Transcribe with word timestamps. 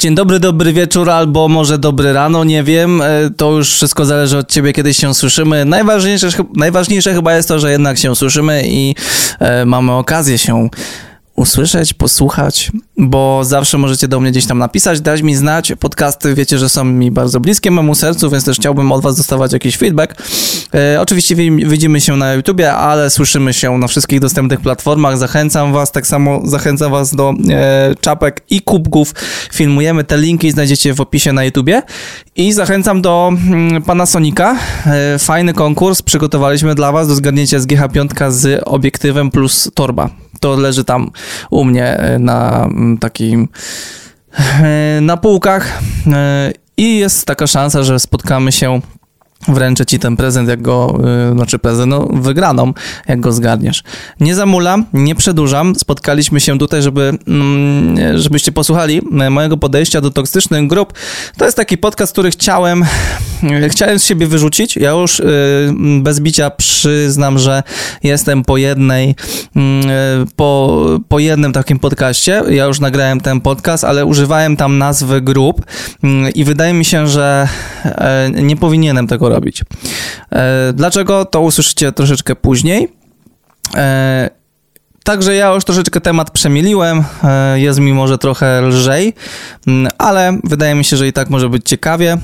Dzień 0.00 0.14
dobry, 0.14 0.40
dobry 0.40 0.72
wieczór, 0.72 1.10
albo 1.10 1.48
może 1.48 1.78
dobry 1.78 2.12
rano, 2.12 2.44
nie 2.44 2.62
wiem. 2.62 3.02
E, 3.02 3.06
to 3.36 3.52
już 3.52 3.72
wszystko 3.72 4.04
zależy 4.04 4.38
od 4.38 4.52
ciebie, 4.52 4.72
kiedy 4.72 4.94
się 4.94 5.14
słyszymy. 5.14 5.64
Najważniejsze, 5.64 6.28
najważniejsze 6.56 7.14
chyba 7.14 7.36
jest 7.36 7.48
to, 7.48 7.58
że 7.58 7.70
jednak 7.70 7.98
się 7.98 8.16
słyszymy 8.16 8.62
i 8.66 8.94
e, 9.38 9.64
mamy 9.64 9.92
okazję 9.92 10.38
się 10.38 10.68
usłyszeć, 11.40 11.94
posłuchać, 11.94 12.72
bo 12.96 13.44
zawsze 13.44 13.78
możecie 13.78 14.08
do 14.08 14.20
mnie 14.20 14.30
gdzieś 14.30 14.46
tam 14.46 14.58
napisać, 14.58 15.00
dać 15.00 15.22
mi 15.22 15.34
znać. 15.34 15.72
Podcasty 15.80 16.34
wiecie, 16.34 16.58
że 16.58 16.68
są 16.68 16.84
mi 16.84 17.10
bardzo 17.10 17.40
bliskie 17.40 17.70
memu 17.70 17.94
sercu, 17.94 18.30
więc 18.30 18.44
też 18.44 18.56
chciałbym 18.56 18.92
od 18.92 19.02
was 19.02 19.16
dostawać 19.16 19.52
jakiś 19.52 19.76
feedback. 19.76 20.14
E, 20.74 21.00
oczywiście 21.00 21.36
widzimy 21.56 22.00
się 22.00 22.16
na 22.16 22.34
YouTubie, 22.34 22.72
ale 22.72 23.10
słyszymy 23.10 23.52
się 23.52 23.78
na 23.78 23.86
wszystkich 23.86 24.20
dostępnych 24.20 24.60
platformach. 24.60 25.18
Zachęcam 25.18 25.72
was, 25.72 25.92
tak 25.92 26.06
samo 26.06 26.40
zachęcam 26.44 26.90
was 26.92 27.14
do 27.14 27.34
e, 27.50 27.94
czapek 28.00 28.42
i 28.50 28.60
kubków. 28.60 29.14
Filmujemy 29.52 30.04
te 30.04 30.18
linki, 30.18 30.50
znajdziecie 30.50 30.94
w 30.94 31.00
opisie 31.00 31.32
na 31.32 31.44
YouTubie. 31.44 31.82
I 32.36 32.52
zachęcam 32.52 33.02
do 33.02 33.32
mm, 33.32 33.82
Panasonica. 33.82 34.56
E, 34.86 35.18
fajny 35.18 35.54
konkurs 35.54 36.02
przygotowaliśmy 36.02 36.74
dla 36.74 36.92
was 36.92 37.08
do 37.08 37.14
zgadnięcia 37.14 37.60
z 37.60 37.66
GH5 37.66 38.30
z 38.30 38.62
obiektywem 38.64 39.30
plus 39.30 39.70
torba 39.74 40.10
to 40.40 40.56
leży 40.56 40.84
tam 40.84 41.10
u 41.50 41.64
mnie 41.64 41.86
e, 41.86 42.18
na 42.18 42.64
mm, 42.64 42.98
takim 42.98 43.48
e, 44.38 45.00
na 45.00 45.16
półkach. 45.16 45.78
E, 46.06 46.52
i 46.76 46.98
jest 46.98 47.26
taka 47.26 47.46
szansa, 47.46 47.82
że 47.82 48.00
spotkamy 48.00 48.52
się 48.52 48.80
wręczę 49.48 49.86
ci 49.86 49.98
ten 49.98 50.16
prezent, 50.16 50.48
jak 50.48 50.62
go, 50.62 50.98
yy, 51.28 51.32
znaczy 51.32 51.58
prezent, 51.58 51.90
no 51.90 52.08
wygraną, 52.12 52.72
jak 53.08 53.20
go 53.20 53.32
zgadniesz. 53.32 53.82
Nie 54.20 54.34
zamulam, 54.34 54.86
nie 54.92 55.14
przedłużam. 55.14 55.74
Spotkaliśmy 55.74 56.40
się 56.40 56.58
tutaj, 56.58 56.82
żeby, 56.82 57.18
mm, 57.28 58.18
żebyście 58.18 58.52
posłuchali 58.52 59.00
mojego 59.30 59.56
podejścia 59.56 60.00
do 60.00 60.10
toksycznych 60.10 60.66
grup. 60.66 60.92
To 61.36 61.44
jest 61.44 61.56
taki 61.56 61.78
podcast, 61.78 62.12
który 62.12 62.30
chciałem, 62.30 62.84
chciałem 63.68 63.98
z 63.98 64.04
siebie 64.04 64.26
wyrzucić. 64.26 64.76
Ja 64.76 64.90
już 64.90 65.18
yy, 65.18 66.00
bez 66.02 66.20
bicia 66.20 66.50
przyznam, 66.50 67.38
że 67.38 67.62
jestem 68.02 68.44
po 68.44 68.56
jednej, 68.56 69.08
yy, 69.54 69.62
po, 70.36 70.80
po 71.08 71.18
jednym 71.18 71.52
takim 71.52 71.78
podcaście. 71.78 72.42
Ja 72.48 72.64
już 72.64 72.80
nagrałem 72.80 73.20
ten 73.20 73.40
podcast, 73.40 73.84
ale 73.84 74.06
używałem 74.06 74.56
tam 74.56 74.78
nazwy 74.78 75.20
grup 75.20 75.66
mm, 76.02 76.32
i 76.32 76.44
wydaje 76.44 76.74
mi 76.74 76.84
się, 76.84 77.08
że 77.08 77.48
e, 77.84 78.30
nie 78.30 78.56
powinienem 78.56 79.06
tego 79.06 79.29
robić. 79.30 79.64
E, 80.32 80.72
dlaczego? 80.74 81.24
To 81.24 81.40
usłyszycie 81.40 81.92
troszeczkę 81.92 82.36
później. 82.36 82.88
E, 83.76 84.30
także 85.04 85.34
ja 85.34 85.54
już 85.54 85.64
troszeczkę 85.64 86.00
temat 86.00 86.30
przemieliłem, 86.30 87.04
e, 87.24 87.60
jest 87.60 87.78
mi 87.78 87.92
może 87.92 88.18
trochę 88.18 88.60
lżej, 88.62 89.14
ale 89.98 90.38
wydaje 90.44 90.74
mi 90.74 90.84
się, 90.84 90.96
że 90.96 91.08
i 91.08 91.12
tak 91.12 91.30
może 91.30 91.48
być 91.48 91.68
ciekawie. 91.68 92.18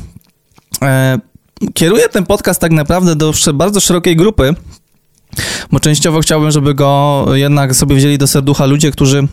Kieruję 1.75 2.09
ten 2.09 2.27
podcast 2.27 2.61
tak 2.61 2.73
naprawdę 2.73 3.17
do 3.17 3.33
bardzo 3.55 3.81
szerokiej 3.81 4.17
grupy, 4.17 4.55
bo 5.73 5.81
częściowo 5.81 6.21
chciałbym, 6.21 6.51
żeby 6.51 6.75
go 6.75 7.25
jednak 7.33 7.75
sobie 7.75 7.97
wzięli 7.97 8.19
do 8.19 8.27
serducha 8.27 8.67
ludzie, 8.67 8.91
którzy 8.91 9.29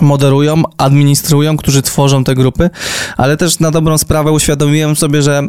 moderują, 0.00 0.62
administrują, 0.78 1.56
którzy 1.56 1.82
tworzą 1.82 2.24
te 2.24 2.34
grupy, 2.34 2.70
ale 3.16 3.36
też 3.36 3.58
na 3.60 3.70
dobrą 3.70 3.98
sprawę 3.98 4.32
uświadomiłem 4.32 4.96
sobie, 4.96 5.22
że 5.22 5.42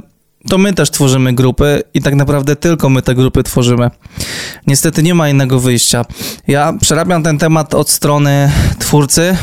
to 0.50 0.58
my 0.58 0.74
też 0.74 0.92
tworzymy 0.92 1.34
grupy 1.34 1.84
i 1.94 2.02
tak 2.02 2.16
naprawdę 2.16 2.56
tylko 2.56 2.90
my 2.90 3.02
te 3.02 3.16
grupy 3.16 3.44
tworzymy. 3.44 3.90
Niestety 4.68 5.04
nie 5.04 5.14
ma 5.14 5.30
innego 5.30 5.60
wyjścia. 5.60 6.06
Ja 6.48 6.74
przerabiam 6.82 7.24
ten 7.24 7.38
temat 7.38 7.74
od 7.74 7.90
strony 7.90 8.52
twórcy, 8.80 9.38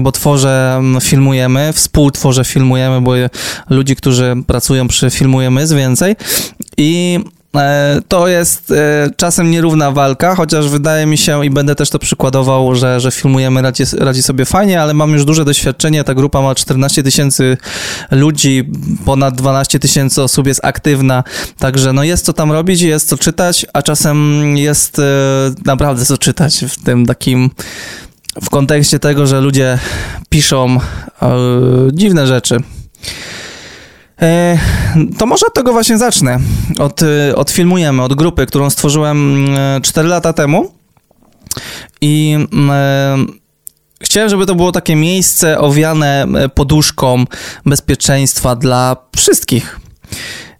bo 0.00 0.12
tworzę, 0.12 0.82
filmujemy, 1.00 1.72
współtworzę, 1.72 2.44
filmujemy, 2.44 3.00
bo 3.00 3.12
ludzi, 3.70 3.96
którzy 3.96 4.34
pracują 4.46 4.88
przy 4.88 5.10
filmujemy 5.10 5.60
jest 5.60 5.74
więcej 5.74 6.16
i 6.76 7.20
to 8.08 8.28
jest 8.28 8.70
e, 8.70 9.10
czasem 9.16 9.50
nierówna 9.50 9.90
walka, 9.90 10.34
chociaż 10.34 10.68
wydaje 10.68 11.06
mi 11.06 11.18
się 11.18 11.46
i 11.46 11.50
będę 11.50 11.74
też 11.74 11.90
to 11.90 11.98
przykładował, 11.98 12.74
że, 12.74 13.00
że 13.00 13.10
filmujemy 13.10 13.62
radzi, 13.62 13.84
radzi 13.98 14.22
sobie 14.22 14.44
fajnie, 14.44 14.82
ale 14.82 14.94
mam 14.94 15.12
już 15.12 15.24
duże 15.24 15.44
doświadczenie. 15.44 16.04
Ta 16.04 16.14
grupa 16.14 16.40
ma 16.40 16.54
14 16.54 17.02
tysięcy 17.02 17.56
ludzi, 18.10 18.70
ponad 19.04 19.34
12 19.34 19.78
tysięcy 19.78 20.22
osób 20.22 20.46
jest 20.46 20.64
aktywna, 20.64 21.24
także 21.58 21.92
no 21.92 22.04
jest 22.04 22.24
co 22.24 22.32
tam 22.32 22.52
robić, 22.52 22.80
jest 22.80 23.08
co 23.08 23.18
czytać, 23.18 23.66
a 23.72 23.82
czasem 23.82 24.42
jest 24.56 24.98
e, 24.98 25.02
naprawdę 25.64 26.04
co 26.04 26.18
czytać 26.18 26.64
w 26.68 26.84
tym 26.84 27.06
takim 27.06 27.50
w 28.42 28.50
kontekście 28.50 28.98
tego, 28.98 29.26
że 29.26 29.40
ludzie 29.40 29.78
piszą 30.28 30.78
dziwne 31.92 32.26
rzeczy. 32.26 32.60
E, 34.22 34.58
to 35.18 35.26
może 35.26 35.46
od 35.46 35.54
tego 35.54 35.72
właśnie 35.72 35.98
zacznę. 35.98 36.38
Od, 36.78 37.02
e, 37.02 37.36
od 37.36 37.50
filmujemy, 37.50 38.02
od 38.02 38.14
grupy, 38.14 38.46
którą 38.46 38.70
stworzyłem 38.70 39.48
4 39.82 40.06
e, 40.06 40.10
lata 40.10 40.32
temu. 40.32 40.72
I 42.00 42.38
chciałem, 44.00 44.28
żeby 44.28 44.46
to 44.46 44.54
było 44.54 44.72
takie 44.72 44.96
miejsce 44.96 45.58
owiane 45.58 46.26
poduszką 46.54 47.24
bezpieczeństwa 47.66 48.56
dla 48.56 48.96
wszystkich. 49.16 49.80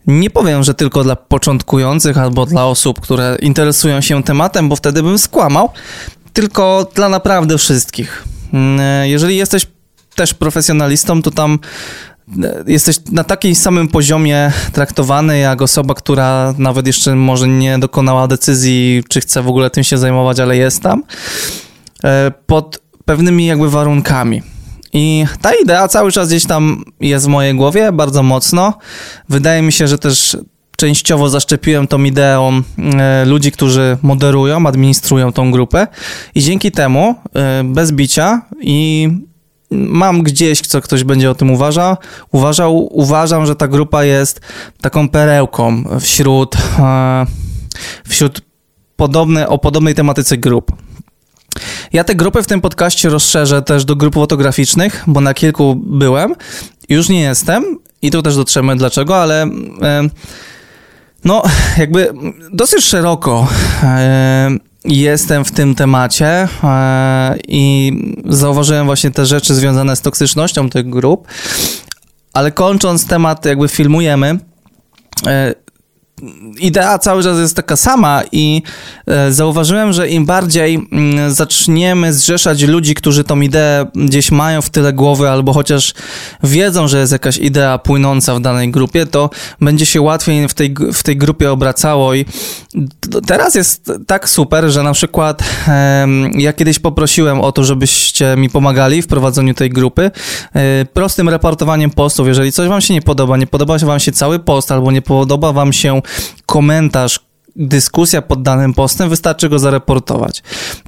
Nie 0.06 0.30
powiem, 0.30 0.62
że 0.62 0.74
tylko 0.74 1.04
dla 1.04 1.16
początkujących 1.16 2.18
albo 2.18 2.46
dla 2.46 2.66
osób, 2.66 3.00
które 3.00 3.36
interesują 3.40 4.00
się 4.00 4.22
tematem, 4.22 4.68
bo 4.68 4.76
wtedy 4.76 5.02
bym 5.02 5.18
skłamał, 5.18 5.70
tylko 6.32 6.86
dla 6.94 7.08
naprawdę 7.08 7.58
wszystkich. 7.58 8.24
Jeżeli 9.04 9.36
jesteś 9.36 9.66
też 10.14 10.34
profesjonalistą, 10.34 11.22
to 11.22 11.30
tam 11.30 11.58
jesteś 12.66 12.96
na 13.12 13.24
takim 13.24 13.54
samym 13.54 13.88
poziomie 13.88 14.52
traktowany 14.72 15.38
jak 15.38 15.62
osoba, 15.62 15.94
która 15.94 16.54
nawet 16.58 16.86
jeszcze 16.86 17.14
może 17.14 17.48
nie 17.48 17.78
dokonała 17.78 18.28
decyzji, 18.28 19.04
czy 19.08 19.20
chce 19.20 19.42
w 19.42 19.48
ogóle 19.48 19.70
tym 19.70 19.84
się 19.84 19.98
zajmować, 19.98 20.40
ale 20.40 20.56
jest 20.56 20.82
tam, 20.82 21.02
e, 22.04 22.32
pod 22.46 22.82
pewnymi 23.04 23.46
jakby 23.46 23.70
warunkami. 23.70 24.42
I 24.92 25.24
ta 25.40 25.54
idea 25.62 25.88
cały 25.88 26.12
czas 26.12 26.28
gdzieś 26.28 26.46
tam 26.46 26.84
jest 27.00 27.24
w 27.24 27.28
mojej 27.28 27.54
głowie 27.54 27.92
bardzo 27.92 28.22
mocno. 28.22 28.78
Wydaje 29.28 29.62
mi 29.62 29.72
się, 29.72 29.88
że 29.88 29.98
też 29.98 30.36
częściowo 30.76 31.28
zaszczepiłem 31.28 31.86
tą 31.86 32.04
ideą 32.04 32.62
e, 32.78 33.24
ludzi, 33.24 33.52
którzy 33.52 33.98
moderują, 34.02 34.66
administrują 34.66 35.32
tą 35.32 35.50
grupę 35.50 35.86
i 36.34 36.42
dzięki 36.42 36.72
temu 36.72 37.14
e, 37.34 37.64
bez 37.64 37.92
bicia 37.92 38.42
i 38.60 39.08
mam 39.70 40.22
gdzieś, 40.22 40.60
co 40.60 40.80
ktoś 40.80 41.04
będzie 41.04 41.30
o 41.30 41.34
tym 41.34 41.50
uważał. 41.50 41.96
uważał. 42.32 42.88
Uważam, 42.98 43.46
że 43.46 43.56
ta 43.56 43.68
grupa 43.68 44.04
jest 44.04 44.40
taką 44.80 45.08
perełką 45.08 45.84
wśród, 46.00 46.56
e, 46.78 47.26
wśród 48.08 48.40
podobne, 48.96 49.48
o 49.48 49.58
podobnej 49.58 49.94
tematyce 49.94 50.36
grup. 50.36 50.72
Ja 51.92 52.04
te 52.04 52.14
grupy 52.14 52.42
w 52.42 52.46
tym 52.46 52.60
podcaście 52.60 53.08
rozszerzę 53.08 53.62
też 53.62 53.84
do 53.84 53.96
grup 53.96 54.14
fotograficznych, 54.14 55.04
bo 55.06 55.20
na 55.20 55.34
kilku 55.34 55.74
byłem. 55.74 56.34
Już 56.88 57.08
nie 57.08 57.20
jestem 57.20 57.78
i 58.02 58.10
tu 58.10 58.22
też 58.22 58.36
dotrzemy 58.36 58.76
dlaczego, 58.76 59.16
ale 59.16 59.42
e, 59.42 59.48
no 61.24 61.42
jakby 61.78 62.12
dosyć 62.52 62.84
szeroko 62.84 63.48
e, 63.82 64.50
jestem 64.86 65.44
w 65.44 65.50
tym 65.50 65.74
temacie 65.74 66.48
e, 66.64 67.36
i 67.48 67.92
zauważyłem 68.24 68.86
właśnie 68.86 69.10
te 69.10 69.26
rzeczy 69.26 69.54
związane 69.54 69.96
z 69.96 70.00
toksycznością 70.00 70.70
tych 70.70 70.90
grup, 70.90 71.28
ale 72.32 72.52
kończąc 72.52 73.06
temat, 73.06 73.44
jakby 73.44 73.68
filmujemy, 73.68 74.38
e, 75.26 75.54
idea 76.60 76.98
cały 76.98 77.22
czas 77.22 77.38
jest 77.38 77.56
taka 77.56 77.76
sama 77.76 78.22
i 78.32 78.62
e, 79.06 79.32
zauważyłem, 79.32 79.92
że 79.92 80.08
im 80.08 80.26
bardziej 80.26 80.74
mm, 80.74 81.32
zaczniemy 81.32 82.12
zrzeszać 82.12 82.62
ludzi, 82.62 82.94
którzy 82.94 83.24
tą 83.24 83.40
ideę 83.40 83.86
gdzieś 83.94 84.30
mają 84.30 84.62
w 84.62 84.70
tyle 84.70 84.92
głowy 84.92 85.30
albo 85.30 85.52
chociaż 85.52 85.94
wiedzą, 86.42 86.88
że 86.88 86.98
jest 86.98 87.12
jakaś 87.12 87.38
idea 87.38 87.78
płynąca 87.78 88.34
w 88.34 88.40
danej 88.40 88.70
grupie, 88.70 89.06
to 89.06 89.30
będzie 89.60 89.86
się 89.86 90.00
łatwiej 90.00 90.48
w 90.48 90.54
tej, 90.54 90.74
w 90.92 91.02
tej 91.02 91.16
grupie 91.16 91.52
obracało 91.52 92.14
i 92.14 92.24
teraz 93.26 93.54
jest 93.54 93.92
tak 94.06 94.28
super, 94.28 94.70
że 94.70 94.82
na 94.82 94.92
przykład 94.92 95.42
ja 96.34 96.52
kiedyś 96.52 96.78
poprosiłem 96.78 97.40
o 97.40 97.52
to, 97.52 97.64
żebyście 97.64 98.36
mi 98.36 98.50
pomagali 98.50 99.02
w 99.02 99.06
prowadzeniu 99.06 99.54
tej 99.54 99.70
grupy 99.70 100.10
e, 100.54 100.84
prostym 100.84 101.28
reportowaniem 101.28 101.90
postów. 101.90 102.28
Jeżeli 102.28 102.52
coś 102.52 102.68
wam 102.68 102.80
się 102.80 102.94
nie 102.94 103.02
podoba, 103.02 103.36
nie 103.36 103.46
podoba 103.46 103.78
wam 103.78 104.00
się 104.00 104.12
cały 104.12 104.38
post 104.38 104.72
albo 104.72 104.92
nie 104.92 105.02
podoba 105.02 105.52
wam 105.52 105.72
się 105.72 106.00
komentarz, 106.46 107.20
dyskusja 107.56 108.22
pod 108.22 108.42
danym 108.42 108.74
postem, 108.74 109.08
wystarczy 109.08 109.48
go 109.48 109.58
zareportować. 109.58 110.42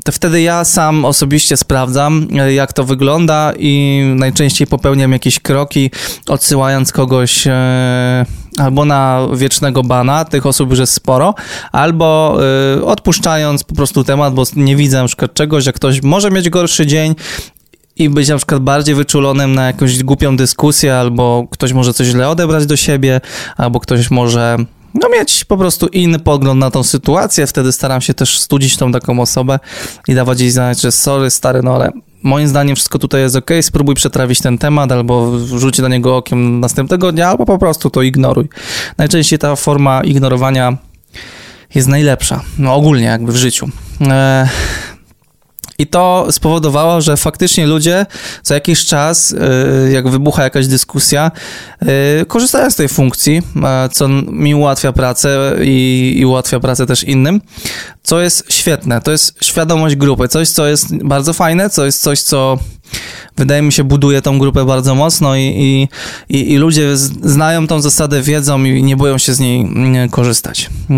To 0.04 0.12
wtedy 0.12 0.42
ja 0.42 0.64
sam 0.64 1.04
osobiście 1.04 1.56
sprawdzam, 1.56 2.28
jak 2.54 2.72
to 2.72 2.84
wygląda 2.84 3.52
i 3.58 4.02
najczęściej 4.14 4.66
popełniam 4.66 5.12
jakieś 5.12 5.40
kroki, 5.40 5.90
odsyłając 6.28 6.92
kogoś 6.92 7.46
e, 7.46 8.26
albo 8.58 8.84
na 8.84 9.28
wiecznego 9.34 9.82
bana, 9.82 10.24
tych 10.24 10.46
osób 10.46 10.70
już 10.70 10.78
jest 10.78 10.92
sporo, 10.92 11.34
albo 11.72 12.38
e, 12.76 12.84
odpuszczając 12.84 13.64
po 13.64 13.74
prostu 13.74 14.04
temat, 14.04 14.34
bo 14.34 14.42
nie 14.56 14.76
widzę 14.76 15.02
na 15.02 15.06
przykład 15.06 15.34
czegoś, 15.34 15.64
że 15.64 15.72
ktoś 15.72 16.02
może 16.02 16.30
mieć 16.30 16.50
gorszy 16.50 16.86
dzień 16.86 17.14
i 17.96 18.08
być 18.08 18.28
na 18.28 18.36
przykład 18.36 18.62
bardziej 18.62 18.94
wyczulonym 18.94 19.54
na 19.54 19.66
jakąś 19.66 20.02
głupią 20.02 20.36
dyskusję, 20.36 20.96
albo 20.96 21.46
ktoś 21.50 21.72
może 21.72 21.94
coś 21.94 22.06
źle 22.06 22.28
odebrać 22.28 22.66
do 22.66 22.76
siebie, 22.76 23.20
albo 23.56 23.80
ktoś 23.80 24.10
może 24.10 24.56
no, 24.94 25.08
mieć 25.08 25.44
po 25.44 25.56
prostu 25.56 25.86
inny 25.86 26.18
pogląd 26.18 26.60
na 26.60 26.70
tą 26.70 26.82
sytuację. 26.82 27.46
Wtedy 27.46 27.72
staram 27.72 28.00
się 28.00 28.14
też 28.14 28.40
studzić 28.40 28.76
tą 28.76 28.92
taką 28.92 29.20
osobę 29.20 29.58
i 30.08 30.14
dawać 30.14 30.40
jej 30.40 30.50
znać, 30.50 30.80
że 30.80 30.92
sorry, 30.92 31.30
stary, 31.30 31.62
no 31.62 31.74
ale 31.74 31.92
moim 32.22 32.48
zdaniem 32.48 32.76
wszystko 32.76 32.98
tutaj 32.98 33.20
jest 33.20 33.36
ok, 33.36 33.50
spróbuj 33.60 33.94
przetrawić 33.94 34.40
ten 34.40 34.58
temat, 34.58 34.92
albo 34.92 35.30
wrzuć 35.30 35.78
na 35.78 35.88
niego 35.88 36.16
okiem 36.16 36.60
następnego 36.60 37.12
dnia, 37.12 37.28
albo 37.28 37.46
po 37.46 37.58
prostu 37.58 37.90
to 37.90 38.02
ignoruj. 38.02 38.48
Najczęściej 38.98 39.38
ta 39.38 39.56
forma 39.56 40.04
ignorowania 40.04 40.76
jest 41.74 41.88
najlepsza, 41.88 42.40
no 42.58 42.74
ogólnie 42.74 43.04
jakby 43.04 43.32
w 43.32 43.36
życiu. 43.36 43.68
E, 44.00 44.48
i 45.78 45.86
to 45.86 46.26
spowodowało, 46.30 47.00
że 47.00 47.16
faktycznie 47.16 47.66
ludzie 47.66 48.06
co 48.42 48.54
jakiś 48.54 48.86
czas, 48.86 49.32
y, 49.32 49.90
jak 49.92 50.08
wybucha 50.08 50.42
jakaś 50.42 50.66
dyskusja, 50.66 51.30
y, 52.22 52.26
korzystają 52.26 52.70
z 52.70 52.76
tej 52.76 52.88
funkcji, 52.88 53.42
co 53.92 54.08
mi 54.08 54.54
ułatwia 54.54 54.92
pracę 54.92 55.56
i, 55.62 56.14
i 56.18 56.26
ułatwia 56.26 56.60
pracę 56.60 56.86
też 56.86 57.04
innym, 57.04 57.40
co 58.02 58.20
jest 58.20 58.52
świetne. 58.52 59.00
To 59.00 59.10
jest 59.10 59.44
świadomość 59.44 59.96
grupy, 59.96 60.28
coś, 60.28 60.48
co 60.48 60.66
jest 60.66 60.96
bardzo 61.04 61.32
fajne, 61.32 61.70
co 61.70 61.84
jest 61.84 62.02
coś, 62.02 62.22
co 62.22 62.58
wydaje 63.36 63.62
mi 63.62 63.72
się 63.72 63.84
buduje 63.84 64.22
tą 64.22 64.38
grupę 64.38 64.64
bardzo 64.64 64.94
mocno 64.94 65.36
i, 65.36 65.40
i, 65.40 65.88
i, 66.36 66.52
i 66.52 66.56
ludzie 66.56 66.96
znają 67.22 67.66
tą 67.66 67.80
zasadę, 67.80 68.22
wiedzą 68.22 68.64
i 68.64 68.82
nie 68.82 68.96
boją 68.96 69.18
się 69.18 69.34
z 69.34 69.40
niej 69.40 69.60
mm, 69.60 70.08
korzystać. 70.08 70.70
Y, 70.90 70.94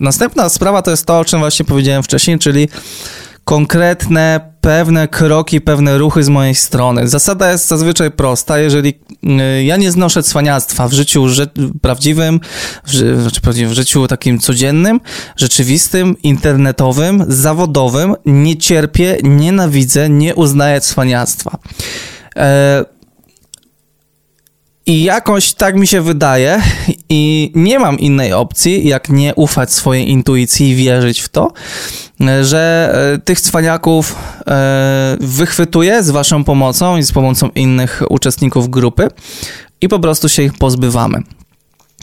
następna 0.00 0.48
sprawa 0.48 0.82
to 0.82 0.90
jest 0.90 1.06
to, 1.06 1.18
o 1.18 1.24
czym 1.24 1.40
właśnie 1.40 1.64
powiedziałem 1.64 2.02
wcześniej, 2.02 2.38
czyli 2.38 2.68
konkretne, 3.44 4.54
pewne 4.60 5.08
kroki, 5.08 5.60
pewne 5.60 5.98
ruchy 5.98 6.24
z 6.24 6.28
mojej 6.28 6.54
strony. 6.54 7.08
Zasada 7.08 7.52
jest 7.52 7.68
zazwyczaj 7.68 8.10
prosta. 8.10 8.58
Jeżeli 8.58 8.94
y, 9.58 9.64
ja 9.64 9.76
nie 9.76 9.90
znoszę 9.90 10.22
cwaniactwa 10.22 10.88
w 10.88 10.92
życiu 10.92 11.26
prawdziwym, 11.82 12.40
w, 12.84 12.90
znaczy 12.92 13.66
w 13.66 13.72
życiu 13.72 14.06
takim 14.06 14.38
codziennym, 14.38 15.00
rzeczywistym, 15.36 16.16
internetowym, 16.22 17.24
zawodowym, 17.28 18.14
nie 18.26 18.56
cierpię, 18.56 19.16
nienawidzę, 19.22 20.08
nie 20.08 20.34
uznaję 20.34 20.80
cwaniactwa. 20.80 21.58
E, 22.36 22.84
i 24.86 25.02
jakoś 25.02 25.52
tak 25.52 25.76
mi 25.76 25.86
się 25.86 26.00
wydaje, 26.00 26.62
i 27.08 27.52
nie 27.54 27.78
mam 27.78 27.98
innej 27.98 28.32
opcji, 28.32 28.88
jak 28.88 29.08
nie 29.08 29.34
ufać 29.34 29.72
swojej 29.72 30.10
intuicji 30.10 30.68
i 30.68 30.74
wierzyć 30.74 31.20
w 31.20 31.28
to, 31.28 31.52
że 32.42 32.92
e, 33.14 33.18
tych 33.18 33.40
cwaniaków 33.40 34.16
e, 34.46 35.16
wychwytuję 35.20 36.02
z 36.02 36.10
waszą 36.10 36.44
pomocą 36.44 36.96
i 36.96 37.02
z 37.02 37.12
pomocą 37.12 37.48
innych 37.54 38.02
uczestników 38.10 38.70
grupy 38.70 39.08
i 39.80 39.88
po 39.88 39.98
prostu 39.98 40.28
się 40.28 40.42
ich 40.42 40.52
pozbywamy. 40.52 41.22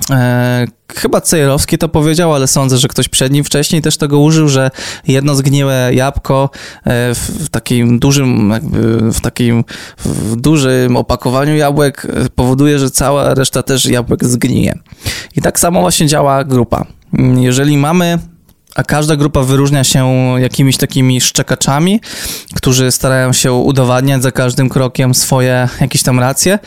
E, 0.09 0.67
chyba 0.95 1.21
Cejrowski 1.21 1.77
to 1.77 1.89
powiedział, 1.89 2.33
ale 2.33 2.47
sądzę, 2.47 2.77
że 2.77 2.87
ktoś 2.87 3.09
przed 3.09 3.33
nim 3.33 3.43
wcześniej 3.43 3.81
też 3.81 3.97
tego 3.97 4.19
użył, 4.19 4.49
że 4.49 4.71
jedno 5.07 5.35
zgniłe 5.35 5.89
jabłko 5.93 6.49
e, 6.53 7.15
w 7.15 7.49
takim 7.51 7.99
dużym, 7.99 8.49
jakby 8.49 9.11
w 9.11 9.21
takim 9.21 9.63
w 10.05 10.35
dużym 10.35 10.97
opakowaniu 10.97 11.55
jabłek 11.55 12.07
e, 12.25 12.29
powoduje, 12.29 12.79
że 12.79 12.91
cała 12.91 13.33
reszta 13.33 13.63
też 13.63 13.85
jabłek 13.85 14.25
zgnije. 14.25 14.79
I 15.35 15.41
tak 15.41 15.59
samo 15.59 15.81
właśnie 15.81 16.07
działa 16.07 16.43
grupa. 16.43 16.85
Jeżeli 17.37 17.77
mamy 17.77 18.19
a 18.75 18.83
każda 18.83 19.15
grupa 19.15 19.41
wyróżnia 19.41 19.83
się 19.83 20.09
jakimiś 20.39 20.77
takimi 20.77 21.21
szczekaczami, 21.21 22.01
którzy 22.55 22.91
starają 22.91 23.33
się 23.33 23.53
udowadniać 23.53 24.23
za 24.23 24.31
każdym 24.31 24.69
krokiem 24.69 25.15
swoje 25.15 25.69
jakieś 25.81 26.03
tam 26.03 26.19
racje. 26.19 26.59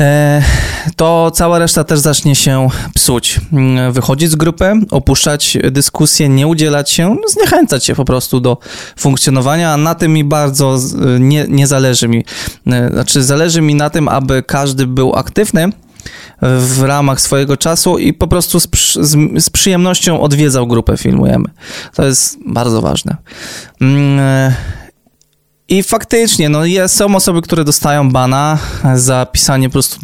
E, 0.00 0.42
to 0.96 1.30
cała 1.34 1.58
reszta 1.58 1.84
też 1.84 1.98
zacznie 1.98 2.34
się 2.34 2.68
psuć. 2.94 3.40
Mm, 3.52 3.92
wychodzić 3.92 4.30
z 4.30 4.34
grupy, 4.34 4.72
opuszczać 4.90 5.58
dyskusję, 5.70 6.28
nie 6.28 6.46
udzielać 6.46 6.90
się, 6.90 7.16
zniechęcać 7.28 7.84
się 7.84 7.94
po 7.94 8.04
prostu 8.04 8.40
do 8.40 8.58
funkcjonowania, 8.96 9.72
a 9.72 9.76
na 9.76 9.94
tym 9.94 10.12
mi 10.12 10.24
bardzo 10.24 10.78
nie, 11.20 11.46
nie 11.48 11.66
zależy 11.66 12.08
mi. 12.08 12.24
E, 12.66 12.88
znaczy, 12.92 13.22
zależy 13.22 13.60
mi 13.60 13.74
na 13.74 13.90
tym, 13.90 14.08
aby 14.08 14.42
każdy 14.42 14.86
był 14.86 15.16
aktywny 15.16 15.72
w 16.42 16.82
ramach 16.82 17.20
swojego 17.20 17.56
czasu 17.56 17.98
i 17.98 18.12
po 18.12 18.28
prostu 18.28 18.60
z, 18.60 18.68
z, 19.00 19.44
z 19.44 19.50
przyjemnością 19.50 20.20
odwiedzał 20.20 20.66
grupę 20.66 20.96
Filmujemy. 20.96 21.48
To 21.94 22.04
jest 22.04 22.38
bardzo 22.46 22.82
ważne. 22.82 23.16
I 25.70 25.82
faktycznie, 25.82 26.48
no 26.48 26.62
są 26.86 27.16
osoby, 27.16 27.42
które 27.42 27.64
dostają 27.64 28.10
bana 28.10 28.58
za 28.94 29.26
pisanie 29.26 29.68
po 29.68 29.72
prostu 29.72 29.96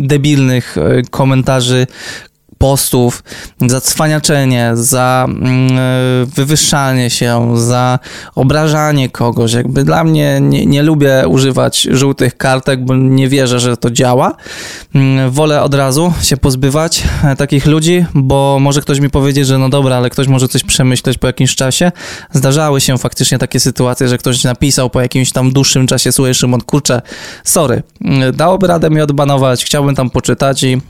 debilnych 0.00 0.78
e, 0.78 1.02
komentarzy, 1.10 1.86
postów, 2.58 3.22
za 3.66 3.80
cwaniaczenie, 3.80 4.70
za 4.74 5.26
mm, 5.28 5.78
e, 5.78 6.26
wywyższanie 6.26 7.10
się, 7.10 7.52
za 7.56 7.98
obrażanie 8.34 9.08
kogoś. 9.08 9.52
Jakby 9.52 9.84
dla 9.84 10.04
mnie 10.04 10.38
nie, 10.40 10.66
nie 10.66 10.82
lubię 10.82 11.24
używać 11.28 11.88
żółtych 11.90 12.36
kartek, 12.36 12.84
bo 12.84 12.94
nie 12.94 13.28
wierzę, 13.28 13.60
że 13.60 13.76
to 13.76 13.90
działa. 13.90 14.36
Mm, 14.94 15.30
wolę 15.30 15.62
od 15.62 15.74
razu 15.74 16.12
się 16.22 16.36
pozbywać 16.36 17.02
e, 17.24 17.36
takich 17.36 17.66
ludzi, 17.66 18.04
bo 18.14 18.58
może 18.60 18.80
ktoś 18.80 19.00
mi 19.00 19.10
powiedzieć, 19.10 19.46
że 19.46 19.58
no 19.58 19.68
dobra, 19.68 19.96
ale 19.96 20.10
ktoś 20.10 20.28
może 20.28 20.48
coś 20.48 20.64
przemyśleć 20.64 21.18
po 21.18 21.26
jakimś 21.26 21.54
czasie. 21.54 21.92
Zdarzały 22.32 22.80
się 22.80 22.98
faktycznie 22.98 23.38
takie 23.38 23.60
sytuacje, 23.60 24.08
że 24.08 24.18
ktoś 24.18 24.44
napisał 24.44 24.90
po 24.90 25.00
jakimś 25.00 25.32
tam 25.32 25.52
dłuższym 25.52 25.86
czasie, 25.86 26.12
słuchaj 26.12 26.34
Szymon, 26.34 26.60
kurczę, 26.60 27.02
sorry, 27.44 27.82
mm, 28.04 28.36
dałoby 28.36 28.66
radę 28.66 28.90
mi 28.90 29.00
odbanować, 29.00 29.64
chciałbym 29.64 29.94
tam 29.94 30.10
poczytać 30.10 30.62
i 30.62 30.80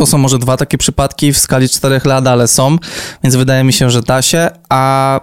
to 0.00 0.06
są 0.06 0.18
może 0.18 0.38
dwa 0.38 0.56
takie 0.56 0.78
przypadki 0.78 1.32
w 1.32 1.38
skali 1.38 1.68
czterech 1.68 2.04
lat, 2.04 2.26
ale 2.26 2.48
są, 2.48 2.76
więc 3.24 3.36
wydaje 3.36 3.64
mi 3.64 3.72
się, 3.72 3.90
że 3.90 4.02
da 4.02 4.22
się, 4.22 4.50
a 4.68 5.20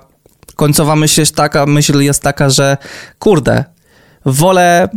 końcowa 0.55 0.95
myśl 0.95 1.19
jest 1.19 1.35
taka, 1.35 1.65
myśl 1.65 1.99
jest 1.99 2.23
taka, 2.23 2.49
że 2.49 2.77
kurde, 3.19 3.65
wolę 4.25 4.89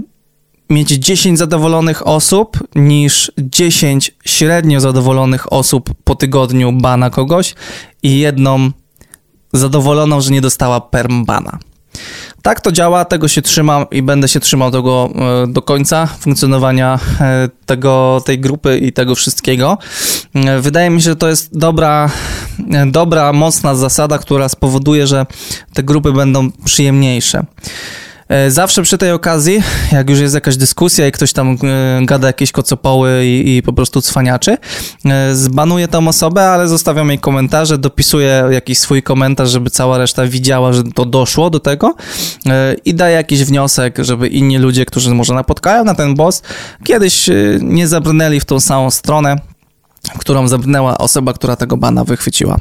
mieć 0.71 0.89
10 0.89 1.39
zadowolonych 1.39 2.07
osób 2.07 2.59
niż 2.75 3.33
10 3.39 4.17
średnio 4.25 4.81
zadowolonych 4.81 5.53
osób 5.53 5.91
po 6.05 6.15
tygodniu 6.15 6.73
bana 6.73 7.11
kogoś 7.11 7.55
i 8.03 8.19
jedną 8.19 8.71
zadowoloną, 9.53 10.21
że 10.21 10.31
nie 10.31 10.41
dostała 10.41 10.81
permbana. 10.81 11.59
Tak 12.43 12.61
to 12.61 12.73
działa, 12.73 13.05
tego 13.05 13.29
się 13.29 13.43
trzymam 13.43 13.87
i 13.91 14.03
będę 14.03 14.29
się 14.29 14.41
trzymał 14.41 14.71
tego 14.71 15.11
e, 15.15 15.47
do 15.47 15.63
końca 15.63 16.07
funkcjonowania 16.07 16.99
e, 17.21 17.49
tego, 17.67 18.23
tej 18.25 18.39
grupy 18.39 18.79
i 18.79 18.93
tego 18.93 19.15
wszystkiego. 19.15 19.79
E, 20.35 20.61
wydaje 20.61 20.91
mi 20.91 21.03
się, 21.03 21.11
że 21.11 21.17
to 21.17 21.29
jest 21.29 21.59
dobra, 21.59 22.11
dobra, 22.87 23.33
mocna 23.33 23.75
zasada, 23.75 24.19
która 24.19 24.49
spowoduje, 24.49 25.07
że 25.07 25.27
te 25.75 25.83
grupy 25.83 26.13
będą 26.13 26.51
przyjemniejsze. 26.65 27.45
E, 28.31 28.51
zawsze 28.51 28.83
przy 28.83 28.99
tej 28.99 29.13
okazji, 29.13 29.63
jak 29.93 30.11
już 30.11 30.19
jest 30.19 30.35
jakaś 30.35 30.57
dyskusja 30.57 31.07
i 31.07 31.13
ktoś 31.13 31.33
tam 31.33 31.57
e, 31.63 32.07
gada 32.07 32.27
jakieś 32.27 32.53
kocopoły 32.53 33.27
i, 33.27 33.57
i 33.57 33.63
po 33.63 33.73
prostu 33.73 34.03
cwaniaczy, 34.03 34.57
e, 35.05 35.35
zbanuję 35.35 35.89
tą 35.89 36.09
osobę, 36.09 36.51
ale 36.51 36.69
zostawiam 36.69 37.09
jej 37.09 37.19
komentarze, 37.19 37.79
dopisuję 37.79 38.45
jakiś 38.51 38.79
swój 38.79 39.03
komentarz, 39.03 39.51
żeby 39.51 39.71
cała 39.71 39.99
reszta 39.99 40.27
widziała, 40.27 40.73
że 40.73 40.83
to 40.85 41.05
doszło 41.05 41.51
do 41.51 41.61
tego 41.61 41.95
i 42.85 42.95
daję 42.95 43.17
jakiś 43.17 43.45
wniosek, 43.45 43.99
żeby 43.99 44.29
inni 44.29 44.59
ludzie, 44.59 44.85
którzy 44.85 45.15
może 45.15 45.35
napotkają 45.35 45.85
na 45.85 45.95
ten 45.95 46.15
boss, 46.15 46.43
kiedyś 46.85 47.31
nie 47.61 47.89
zabrnęli 47.89 48.41
w 48.41 48.45
tą 48.45 48.61
samą 48.61 48.91
stronę, 48.91 49.37
którą 50.19 50.49
zabrnęła 50.49 50.99
osoba, 50.99 51.33
która 51.33 51.57
tego 51.57 51.77
bana 51.77 52.05
wychwyciła. 52.05 52.57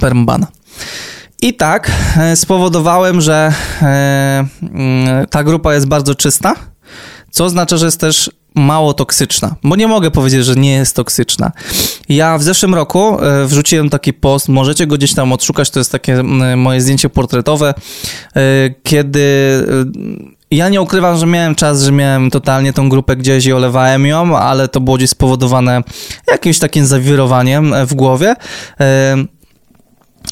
Permbana. 0.00 0.46
I 1.42 1.54
tak 1.54 1.92
e, 2.16 2.36
spowodowałem, 2.36 3.20
że 3.20 3.52
e, 3.82 4.46
mm, 4.62 5.26
ta 5.26 5.44
grupa 5.44 5.74
jest 5.74 5.86
bardzo 5.86 6.14
czysta, 6.14 6.54
co 7.30 7.44
oznacza, 7.44 7.76
że 7.76 7.86
jest 7.86 8.00
też 8.00 8.30
mało 8.54 8.94
toksyczna, 8.94 9.56
bo 9.62 9.76
nie 9.76 9.88
mogę 9.88 10.10
powiedzieć, 10.10 10.44
że 10.44 10.54
nie 10.54 10.72
jest 10.72 10.96
toksyczna. 10.96 11.52
Ja 12.08 12.38
w 12.38 12.42
zeszłym 12.42 12.74
roku 12.74 13.22
e, 13.22 13.46
wrzuciłem 13.46 13.90
taki 13.90 14.12
post, 14.12 14.48
możecie 14.48 14.86
go 14.86 14.96
gdzieś 14.96 15.14
tam 15.14 15.32
odszukać, 15.32 15.70
to 15.70 15.80
jest 15.80 15.92
takie 15.92 16.22
moje 16.56 16.80
zdjęcie 16.80 17.08
portretowe, 17.08 17.74
kiedy 18.82 19.26
ja 20.50 20.68
nie 20.68 20.82
ukrywam, 20.82 21.18
że 21.18 21.26
miałem 21.26 21.54
czas, 21.54 21.82
że 21.82 21.92
miałem 21.92 22.30
totalnie 22.30 22.72
tą 22.72 22.88
grupę 22.88 23.16
gdzieś 23.16 23.46
i 23.46 23.52
olewałem 23.52 24.06
ją, 24.06 24.38
ale 24.38 24.68
to 24.68 24.80
było 24.80 24.96
gdzieś 24.96 25.10
spowodowane 25.10 25.82
jakimś 26.28 26.58
takim 26.58 26.86
zawirowaniem 26.86 27.74
w 27.86 27.94
głowie. 27.94 28.34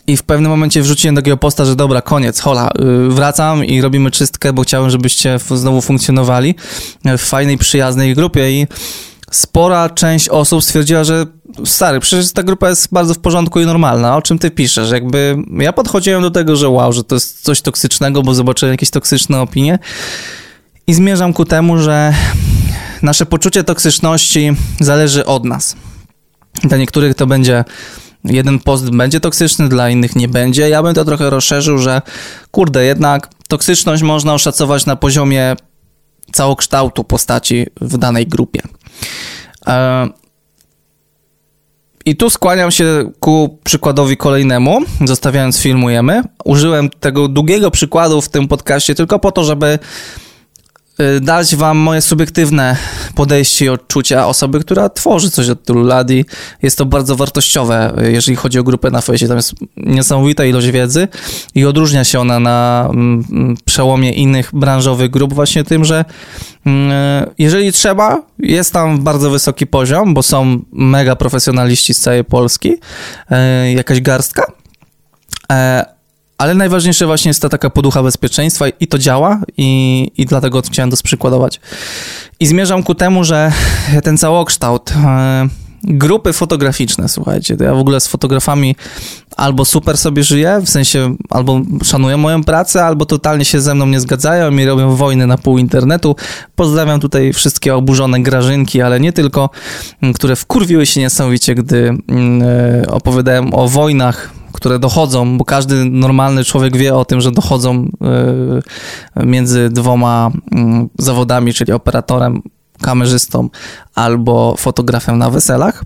I 0.06 0.16
w 0.16 0.22
pewnym 0.22 0.50
momencie 0.50 0.82
wrzuciłem 0.82 1.16
takiego 1.16 1.36
posta, 1.36 1.64
że 1.64 1.76
dobra, 1.76 2.02
koniec, 2.02 2.40
hola, 2.40 2.70
y, 3.08 3.08
wracam 3.08 3.64
i 3.64 3.80
robimy 3.80 4.10
czystkę, 4.10 4.52
bo 4.52 4.62
chciałem, 4.62 4.90
żebyście 4.90 5.38
znowu 5.54 5.80
funkcjonowali 5.80 6.54
w 7.04 7.20
fajnej, 7.20 7.58
przyjaznej 7.58 8.14
grupie 8.14 8.50
i 8.50 8.66
spora 9.30 9.90
część 9.90 10.28
osób 10.28 10.64
stwierdziła, 10.64 11.04
że 11.04 11.26
stary, 11.64 12.00
przecież 12.00 12.32
ta 12.32 12.42
grupa 12.42 12.68
jest 12.68 12.88
bardzo 12.92 13.14
w 13.14 13.18
porządku 13.18 13.60
i 13.60 13.66
normalna, 13.66 14.16
o 14.16 14.22
czym 14.22 14.38
ty 14.38 14.50
piszesz? 14.50 14.90
Jakby 14.90 15.36
ja 15.58 15.72
podchodziłem 15.72 16.22
do 16.22 16.30
tego, 16.30 16.56
że 16.56 16.68
wow, 16.68 16.92
że 16.92 17.04
to 17.04 17.16
jest 17.16 17.42
coś 17.42 17.60
toksycznego, 17.62 18.22
bo 18.22 18.34
zobaczyłem 18.34 18.72
jakieś 18.72 18.90
toksyczne 18.90 19.40
opinie 19.40 19.78
I 20.86 20.94
zmierzam 20.94 21.32
ku 21.32 21.44
temu, 21.44 21.78
że 21.78 22.14
nasze 23.02 23.26
poczucie 23.26 23.64
toksyczności 23.64 24.52
zależy 24.80 25.26
od 25.26 25.44
nas. 25.44 25.76
Dla 26.62 26.78
niektórych 26.78 27.14
to 27.14 27.26
będzie 27.26 27.64
jeden 28.26 28.58
post 28.58 28.90
będzie 28.90 29.20
toksyczny, 29.20 29.68
dla 29.68 29.90
innych 29.90 30.16
nie 30.16 30.28
będzie. 30.28 30.68
Ja 30.68 30.82
bym 30.82 30.94
to 30.94 31.04
trochę 31.04 31.30
rozszerzył, 31.30 31.78
że 31.78 32.02
kurde, 32.50 32.84
jednak 32.84 33.28
toksyczność 33.48 34.02
można 34.02 34.34
oszacować 34.34 34.86
na 34.86 34.96
poziomie 34.96 35.56
całokształtu 36.32 37.04
postaci 37.04 37.66
w 37.80 37.98
danej 37.98 38.26
grupie. 38.26 38.60
E, 39.66 40.08
I 42.04 42.16
tu 42.16 42.30
skłaniam 42.30 42.70
się 42.70 43.10
ku 43.20 43.58
przykładowi 43.64 44.16
kolejnemu, 44.16 44.80
zostawiając 45.04 45.58
filmujemy. 45.58 46.22
Użyłem 46.44 46.90
tego 46.90 47.28
długiego 47.28 47.70
przykładu 47.70 48.20
w 48.20 48.28
tym 48.28 48.48
podcaście 48.48 48.94
tylko 48.94 49.18
po 49.18 49.32
to, 49.32 49.44
żeby 49.44 49.78
dać 51.20 51.56
wam 51.56 51.78
moje 51.78 52.00
subiektywne 52.00 52.76
podejście 53.14 53.64
i 53.64 53.68
odczucia 53.68 54.26
osoby, 54.26 54.60
która 54.60 54.88
tworzy 54.88 55.30
coś 55.30 55.48
od 55.48 55.64
tylu 55.64 55.84
lat 55.84 56.10
i 56.10 56.24
jest 56.62 56.78
to 56.78 56.86
bardzo 56.86 57.16
wartościowe, 57.16 57.92
y, 58.02 58.12
jeżeli 58.12 58.36
chodzi 58.36 58.58
o 58.58 58.62
grupę 58.62 58.90
na 58.90 59.00
fejsie. 59.00 59.28
Tam 59.28 59.36
jest 59.36 59.54
niesamowita 59.76 60.44
ilość 60.44 60.66
wiedzy 60.66 61.08
i 61.54 61.64
odróżnia 61.64 62.04
się 62.04 62.20
ona 62.20 62.40
na 62.40 62.88
mm, 62.90 63.24
mm, 63.30 63.56
przełomie 63.64 64.12
innych 64.12 64.50
branżowych 64.52 65.10
grup 65.10 65.34
właśnie 65.34 65.64
tym, 65.64 65.84
że 65.84 66.04
mm, 66.66 67.30
jeżeli 67.38 67.72
trzeba, 67.72 68.22
jest 68.38 68.72
tam 68.72 69.02
bardzo 69.02 69.30
wysoki 69.30 69.66
poziom, 69.66 70.14
bo 70.14 70.22
są 70.22 70.62
mega 70.72 71.16
profesjonaliści 71.16 71.94
z 71.94 72.00
całej 72.00 72.24
Polski, 72.24 72.72
y, 72.72 73.72
jakaś 73.72 74.00
garstka, 74.00 74.52
e, 75.52 75.95
ale 76.38 76.54
najważniejsze 76.54 77.06
właśnie 77.06 77.28
jest 77.28 77.42
ta 77.42 77.48
taka 77.48 77.70
poducha 77.70 78.02
bezpieczeństwa 78.02 78.64
i 78.80 78.86
to 78.86 78.98
działa 78.98 79.40
i, 79.56 80.10
i 80.16 80.26
dlatego 80.26 80.62
chciałem 80.62 80.90
to 80.90 80.96
sprzykładować. 80.96 81.60
I 82.40 82.46
zmierzam 82.46 82.82
ku 82.82 82.94
temu, 82.94 83.24
że 83.24 83.52
ten 84.04 84.18
całokształt, 84.18 84.92
e, 85.06 85.48
grupy 85.82 86.32
fotograficzne, 86.32 87.08
słuchajcie, 87.08 87.56
ja 87.60 87.74
w 87.74 87.78
ogóle 87.78 88.00
z 88.00 88.06
fotografami 88.06 88.76
albo 89.36 89.64
super 89.64 89.98
sobie 89.98 90.24
żyję, 90.24 90.60
w 90.64 90.68
sensie 90.68 91.16
albo 91.30 91.60
szanują 91.84 92.18
moją 92.18 92.44
pracę, 92.44 92.84
albo 92.84 93.06
totalnie 93.06 93.44
się 93.44 93.60
ze 93.60 93.74
mną 93.74 93.86
nie 93.86 94.00
zgadzają 94.00 94.52
i 94.52 94.64
robią 94.64 94.96
wojny 94.96 95.26
na 95.26 95.38
pół 95.38 95.58
internetu. 95.58 96.16
Pozdrawiam 96.56 97.00
tutaj 97.00 97.32
wszystkie 97.32 97.74
oburzone 97.74 98.20
grażynki, 98.20 98.82
ale 98.82 99.00
nie 99.00 99.12
tylko, 99.12 99.50
które 100.14 100.36
wkurwiły 100.36 100.86
się 100.86 101.00
niesamowicie, 101.00 101.54
gdy 101.54 101.98
e, 102.82 102.86
opowiadałem 102.90 103.54
o 103.54 103.68
wojnach 103.68 104.30
które 104.56 104.78
dochodzą, 104.78 105.38
bo 105.38 105.44
każdy 105.44 105.84
normalny 105.84 106.44
człowiek 106.44 106.76
wie 106.76 106.94
o 106.94 107.04
tym, 107.04 107.20
że 107.20 107.32
dochodzą 107.32 107.88
y, 109.16 109.26
między 109.26 109.70
dwoma 109.70 110.30
mm, 110.52 110.88
zawodami, 110.98 111.54
czyli 111.54 111.72
operatorem, 111.72 112.42
kamerzystą 112.82 113.48
albo 113.94 114.54
fotografem 114.58 115.18
na 115.18 115.30
weselach 115.30 115.84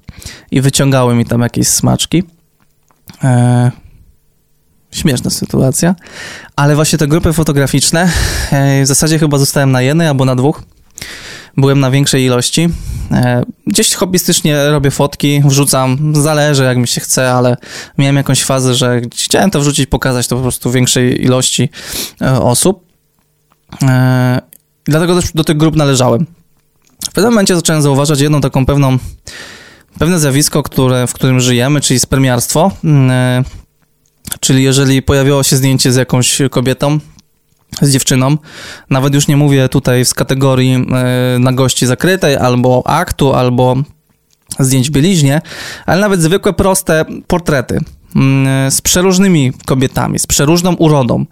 i 0.50 0.60
wyciągały 0.60 1.14
mi 1.14 1.24
tam 1.24 1.40
jakieś 1.40 1.68
smaczki. 1.68 2.22
E, 3.24 3.70
śmieszna 4.90 5.30
sytuacja, 5.30 5.94
ale 6.56 6.74
właśnie 6.74 6.98
te 6.98 7.06
grupy 7.06 7.32
fotograficzne, 7.32 8.10
e, 8.50 8.82
w 8.84 8.86
zasadzie 8.86 9.18
chyba 9.18 9.38
zostałem 9.38 9.72
na 9.72 9.82
jednej 9.82 10.08
albo 10.08 10.24
na 10.24 10.36
dwóch 10.36 10.62
byłem 11.56 11.80
na 11.80 11.90
większej 11.90 12.24
ilości. 12.24 12.68
E, 13.10 13.42
gdzieś 13.66 13.94
hobbystycznie 13.94 14.70
robię 14.70 14.90
fotki, 14.90 15.42
wrzucam, 15.44 16.12
zależy 16.14 16.64
jak 16.64 16.78
mi 16.78 16.88
się 16.88 17.00
chce, 17.00 17.32
ale 17.32 17.56
miałem 17.98 18.16
jakąś 18.16 18.44
fazę, 18.44 18.74
że 18.74 19.00
chciałem 19.14 19.50
to 19.50 19.60
wrzucić, 19.60 19.86
pokazać 19.86 20.26
to 20.26 20.36
po 20.36 20.42
prostu 20.42 20.70
większej 20.70 21.24
ilości 21.24 21.68
e, 22.22 22.40
osób. 22.42 22.86
E, 23.82 24.40
dlatego 24.84 25.20
też 25.20 25.32
do 25.34 25.44
tych 25.44 25.56
grup 25.56 25.76
należałem. 25.76 26.26
W 27.10 27.12
pewnym 27.12 27.32
momencie 27.32 27.56
zacząłem 27.56 27.82
zauważać 27.82 28.20
jedną 28.20 28.40
taką 28.40 28.66
pewną, 28.66 28.98
pewne 29.98 30.20
zjawisko, 30.20 30.62
które, 30.62 31.06
w 31.06 31.12
którym 31.12 31.40
żyjemy, 31.40 31.80
czyli 31.80 32.00
spremiarstwo. 32.00 32.70
Czyli 34.40 34.62
jeżeli 34.62 35.02
pojawiło 35.02 35.42
się 35.42 35.56
zdjęcie 35.56 35.92
z 35.92 35.96
jakąś 35.96 36.38
kobietą, 36.50 36.98
z 37.82 37.90
dziewczyną. 37.90 38.36
Nawet 38.90 39.14
już 39.14 39.28
nie 39.28 39.36
mówię 39.36 39.68
tutaj 39.68 40.04
z 40.04 40.14
kategorii 40.14 40.74
e, 40.74 41.38
nagości 41.38 41.86
zakrytej, 41.86 42.36
albo 42.36 42.82
aktu, 42.86 43.32
albo 43.32 43.76
zdjęć 44.58 44.90
bieliźnie, 44.90 45.40
ale 45.86 46.00
nawet 46.00 46.22
zwykłe, 46.22 46.52
proste 46.52 47.04
portrety 47.26 47.80
mm, 48.16 48.70
z 48.70 48.80
przeróżnymi 48.80 49.52
kobietami, 49.66 50.18
z 50.18 50.26
przeróżną 50.26 50.74
urodą. 50.74 51.24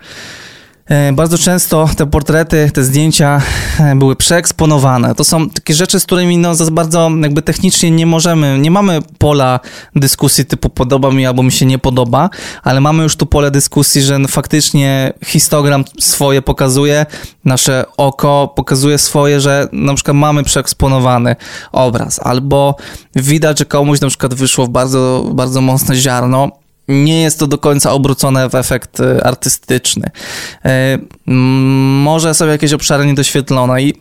E, 0.88 1.12
bardzo 1.12 1.38
często 1.38 1.88
te 1.96 2.06
portrety, 2.06 2.70
te 2.74 2.84
zdjęcia 2.84 3.42
e, 3.80 3.96
były 3.96 4.16
przeeksponowane. 4.16 5.14
To 5.14 5.24
są 5.24 5.50
takie 5.50 5.74
rzeczy, 5.74 6.00
z 6.00 6.04
którymi 6.04 6.38
no, 6.38 6.54
za 6.54 6.70
bardzo 6.70 7.10
jakby 7.22 7.42
technicznie 7.42 7.90
nie 7.90 8.06
możemy, 8.06 8.58
nie 8.58 8.70
mamy 8.70 8.98
pola 9.18 9.60
dyskusji 9.96 10.44
typu 10.44 10.70
podoba 10.70 11.10
mi 11.10 11.26
albo 11.26 11.42
mi 11.42 11.52
się 11.52 11.66
nie 11.66 11.78
podoba, 11.78 12.30
ale 12.62 12.80
mamy 12.80 13.02
już 13.02 13.16
tu 13.16 13.26
pole 13.26 13.50
dyskusji, 13.50 14.02
że 14.02 14.18
faktycznie 14.28 15.12
histogram 15.24 15.84
swoje 16.00 16.42
pokazuje, 16.42 17.06
nasze 17.44 17.84
oko 17.96 18.52
pokazuje 18.56 18.98
swoje, 18.98 19.40
że 19.40 19.68
na 19.72 19.94
przykład 19.94 20.16
mamy 20.16 20.42
przeeksponowany 20.44 21.36
obraz, 21.72 22.20
albo 22.22 22.76
widać, 23.16 23.58
że 23.58 23.64
komuś 23.64 24.00
na 24.00 24.08
przykład 24.08 24.34
wyszło 24.34 24.66
w 24.66 24.68
bardzo, 24.68 25.24
bardzo 25.34 25.60
mocne 25.60 25.96
ziarno, 25.96 26.50
nie 26.88 27.22
jest 27.22 27.38
to 27.38 27.46
do 27.46 27.58
końca 27.58 27.92
obrócone 27.92 28.48
w 28.48 28.54
efekt 28.54 29.00
e, 29.00 29.26
artystyczny. 29.26 30.10
E, 30.64 30.98
może 32.02 32.34
są 32.34 32.46
jakieś 32.46 32.72
obszary 32.72 33.06
niedoświetlone 33.06 33.82
i 33.82 33.94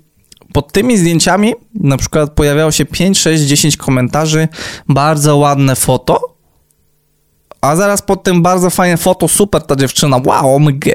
pod 0.54 0.72
tymi 0.72 0.98
zdjęciami 0.98 1.54
na 1.74 1.98
przykład 1.98 2.32
pojawiało 2.32 2.72
się 2.72 2.86
5, 2.86 3.20
6, 3.20 3.44
10 3.44 3.78
komentarzy, 3.78 4.48
bardzo 4.90 5.38
ładne 5.38 5.76
foto, 5.76 6.38
a 7.62 7.76
zaraz 7.76 8.02
pod 8.02 8.24
tym 8.24 8.42
bardzo 8.42 8.70
fajne 8.70 8.98
foto, 8.98 9.28
super 9.28 9.62
ta 9.62 9.76
dziewczyna, 9.76 10.20
wow, 10.26 10.56
omg, 10.56 10.86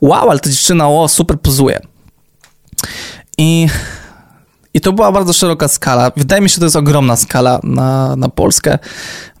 wow, 0.00 0.30
ale 0.30 0.40
ta 0.40 0.50
dziewczyna, 0.50 0.88
o, 0.88 1.08
super 1.08 1.40
pozuje. 1.40 1.80
I 3.38 3.66
i 4.78 4.80
to 4.80 4.92
była 4.92 5.12
bardzo 5.12 5.32
szeroka 5.32 5.68
skala. 5.68 6.12
Wydaje 6.16 6.42
mi 6.42 6.48
się, 6.48 6.54
że 6.54 6.58
to 6.58 6.66
jest 6.66 6.76
ogromna 6.76 7.16
skala 7.16 7.60
na, 7.62 8.16
na 8.16 8.28
Polskę, 8.28 8.78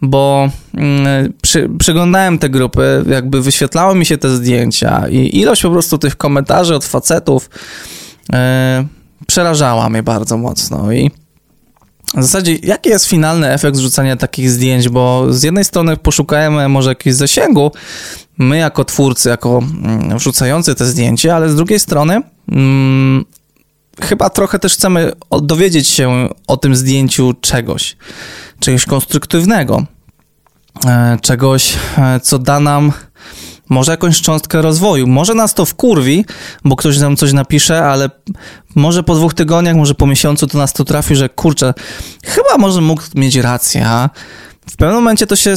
bo 0.02 0.48
mm, 0.74 1.32
przy, 1.42 1.68
przyglądałem 1.78 2.38
te 2.38 2.48
grupy, 2.48 3.04
jakby 3.08 3.42
wyświetlały 3.42 3.94
mi 3.94 4.06
się 4.06 4.18
te 4.18 4.30
zdjęcia 4.30 5.08
i 5.08 5.38
ilość 5.40 5.62
po 5.62 5.70
prostu 5.70 5.98
tych 5.98 6.16
komentarzy 6.16 6.74
od 6.74 6.84
facetów 6.84 7.50
yy, 8.32 8.38
przerażała 9.26 9.88
mnie 9.90 10.02
bardzo 10.02 10.36
mocno. 10.36 10.92
I 10.92 11.10
w 12.16 12.22
zasadzie, 12.22 12.56
jaki 12.62 12.88
jest 12.88 13.06
finalny 13.06 13.52
efekt 13.52 13.76
zrzucania 13.76 14.16
takich 14.16 14.50
zdjęć? 14.50 14.88
Bo 14.88 15.32
z 15.32 15.42
jednej 15.42 15.64
strony 15.64 15.96
poszukajmy 15.96 16.68
może 16.68 16.90
jakiegoś 16.90 17.16
zasięgu, 17.16 17.72
my 18.38 18.58
jako 18.58 18.84
twórcy, 18.84 19.28
jako 19.28 19.58
mm, 19.58 20.18
wrzucający 20.18 20.74
te 20.74 20.84
zdjęcia, 20.84 21.36
ale 21.36 21.50
z 21.50 21.56
drugiej 21.56 21.80
strony 21.80 22.22
mm, 22.48 23.24
chyba 24.02 24.30
trochę 24.30 24.58
też 24.58 24.74
chcemy 24.74 25.12
dowiedzieć 25.42 25.88
się 25.88 26.28
o 26.46 26.56
tym 26.56 26.76
zdjęciu 26.76 27.34
czegoś, 27.40 27.96
czegoś 28.60 28.84
konstruktywnego, 28.84 29.86
e, 30.86 31.18
czegoś, 31.22 31.74
e, 31.98 32.20
co 32.20 32.38
da 32.38 32.60
nam 32.60 32.92
może 33.68 33.92
jakąś 33.92 34.20
cząstkę 34.20 34.62
rozwoju. 34.62 35.06
Może 35.06 35.34
nas 35.34 35.54
to 35.54 35.64
wkurwi, 35.64 36.24
bo 36.64 36.76
ktoś 36.76 36.98
nam 36.98 37.16
coś 37.16 37.32
napisze, 37.32 37.84
ale 37.84 38.10
może 38.74 39.02
po 39.02 39.14
dwóch 39.14 39.34
tygodniach, 39.34 39.76
może 39.76 39.94
po 39.94 40.06
miesiącu 40.06 40.46
to 40.46 40.58
nas 40.58 40.72
to 40.72 40.84
trafi, 40.84 41.16
że 41.16 41.28
kurczę, 41.28 41.74
chyba 42.24 42.58
może 42.58 42.80
mógł 42.80 43.02
mieć 43.14 43.36
rację, 43.36 43.86
a 43.86 44.10
w 44.70 44.76
pewnym 44.76 44.96
momencie 44.96 45.26
to 45.26 45.36
się, 45.36 45.54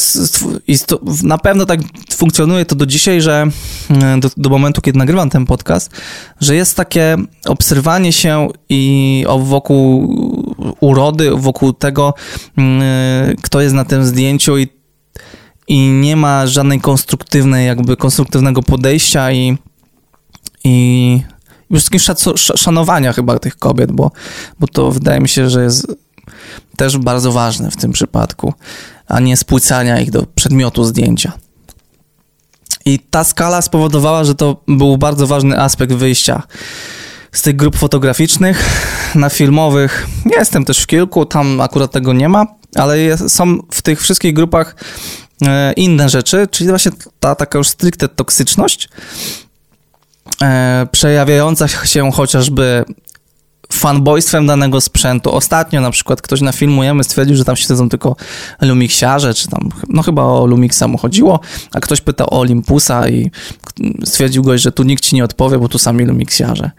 na 1.24 1.38
pewno 1.38 1.65
tak 1.65 1.80
funkcjonuje 2.15 2.65
to 2.65 2.75
do 2.75 2.86
dzisiaj, 2.86 3.22
że 3.22 3.48
e, 3.89 4.20
do, 4.20 4.30
do, 4.38 4.50
momentu, 4.50 4.82
kiedy 4.82 5.00
nagrywam 5.00 5.30
ten 5.30 5.46
podcast, 5.46 5.91
że 6.41 6.56
jest 6.56 6.75
takie 6.77 7.18
obserwowanie 7.46 8.13
się 8.13 8.48
i 8.70 9.25
wokół 9.39 10.15
urody, 10.80 11.32
wokół 11.36 11.74
tego, 11.74 12.13
mm, 12.58 12.82
kto 13.41 13.62
jest 13.62 13.75
na 13.75 13.86
tym 13.86 14.06
zdjęciu 14.06 14.58
i, 14.58 14.68
i 15.68 15.80
nie 15.89 16.15
ma 16.15 16.48
żadnej 16.48 16.82
konstruktywnej, 16.82 17.68
jakby 17.68 17.98
konstruktywnego 17.98 18.63
podejścia 18.63 19.32
i, 19.32 19.58
i 20.63 21.22
już 21.70 21.80
wszystkim 21.80 22.15
szanowania 22.36 23.13
chyba 23.13 23.39
tych 23.39 23.58
kobiet, 23.58 23.91
bo, 23.91 24.12
bo 24.60 24.68
to 24.68 24.91
wydaje 24.91 25.20
mi 25.20 25.30
się, 25.30 25.50
że 25.50 25.63
jest 25.63 25.88
też 26.75 26.97
bardzo 26.97 27.31
ważne 27.31 27.71
w 27.71 27.77
tym 27.77 27.91
przypadku 27.91 28.53
a 29.11 29.19
nie 29.19 29.37
spłycania 29.37 29.99
ich 29.99 30.11
do 30.11 30.25
przedmiotu 30.35 30.83
zdjęcia. 30.83 31.31
I 32.85 32.99
ta 32.99 33.23
skala 33.23 33.61
spowodowała, 33.61 34.23
że 34.23 34.35
to 34.35 34.63
był 34.67 34.97
bardzo 34.97 35.27
ważny 35.27 35.59
aspekt 35.59 35.93
wyjścia 35.93 36.43
z 37.31 37.41
tych 37.41 37.55
grup 37.55 37.75
fotograficznych 37.75 38.63
na 39.15 39.29
filmowych. 39.29 40.07
Jestem 40.37 40.65
też 40.65 40.79
w 40.79 40.87
kilku, 40.87 41.25
tam 41.25 41.61
akurat 41.61 41.91
tego 41.91 42.13
nie 42.13 42.29
ma, 42.29 42.45
ale 42.75 42.99
jest, 42.99 43.29
są 43.29 43.57
w 43.71 43.81
tych 43.81 44.01
wszystkich 44.01 44.33
grupach 44.33 44.75
e, 45.47 45.73
inne 45.73 46.09
rzeczy, 46.09 46.47
czyli 46.51 46.69
właśnie 46.69 46.91
ta 47.19 47.35
taka 47.35 47.57
już 47.57 47.67
stricte 47.67 48.07
toksyczność, 48.07 48.89
e, 50.41 50.87
przejawiająca 50.91 51.67
się 51.67 52.11
chociażby 52.11 52.85
fanboystwem 53.73 54.47
danego 54.47 54.81
sprzętu. 54.81 55.35
Ostatnio 55.35 55.81
na 55.81 55.91
przykład 55.91 56.21
ktoś 56.21 56.41
na 56.41 56.51
filmujemy 56.51 57.03
stwierdził, 57.03 57.35
że 57.35 57.45
tam 57.45 57.55
siedzą 57.55 57.89
tylko 57.89 58.15
Lumixiarze, 58.61 59.33
czy 59.33 59.47
tam, 59.47 59.69
no 59.89 60.01
chyba 60.01 60.23
o 60.23 60.45
Lumixa 60.45 60.83
mu 60.87 60.97
chodziło, 60.97 61.39
a 61.73 61.79
ktoś 61.79 62.01
pytał 62.01 62.27
o 62.27 62.39
Olympusa 62.39 63.09
i 63.09 63.31
stwierdził 64.03 64.43
goś, 64.43 64.61
że 64.61 64.71
tu 64.71 64.83
nikt 64.83 65.03
ci 65.03 65.15
nie 65.15 65.23
odpowie, 65.23 65.57
bo 65.57 65.67
tu 65.67 65.79
sami 65.79 66.05
Lumixiarze. 66.05 66.71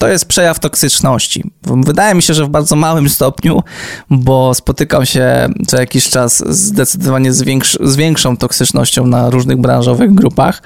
To 0.00 0.08
jest 0.08 0.24
przejaw 0.24 0.58
toksyczności. 0.58 1.50
Wydaje 1.62 2.14
mi 2.14 2.22
się, 2.22 2.34
że 2.34 2.44
w 2.44 2.48
bardzo 2.48 2.76
małym 2.76 3.08
stopniu, 3.08 3.62
bo 4.10 4.54
spotykam 4.54 5.06
się 5.06 5.48
co 5.66 5.80
jakiś 5.80 6.08
czas 6.08 6.42
zdecydowanie 6.48 7.32
z, 7.32 7.42
większ 7.42 7.78
z 7.80 7.96
większą 7.96 8.36
toksycznością 8.36 9.06
na 9.06 9.30
różnych 9.30 9.56
branżowych 9.56 10.14
grupach 10.14 10.62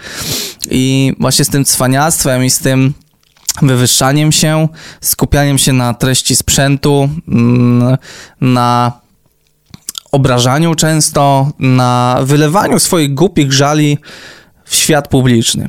i 0.70 1.12
właśnie 1.20 1.44
z 1.44 1.48
tym 1.48 1.64
cwaniactwem 1.64 2.44
i 2.44 2.50
z 2.50 2.58
tym 2.58 2.94
wywyższaniem 3.62 4.32
się, 4.32 4.68
skupianiem 5.00 5.58
się 5.58 5.72
na 5.72 5.94
treści 5.94 6.36
sprzętu, 6.36 7.08
mm, 7.28 7.96
na 8.40 8.92
obrażaniu 10.12 10.74
często, 10.74 11.52
na 11.58 12.18
wylewaniu 12.22 12.78
swoich 12.78 13.14
głupich 13.14 13.52
żali 13.52 13.98
w 14.64 14.74
świat 14.74 15.08
publiczny. 15.08 15.68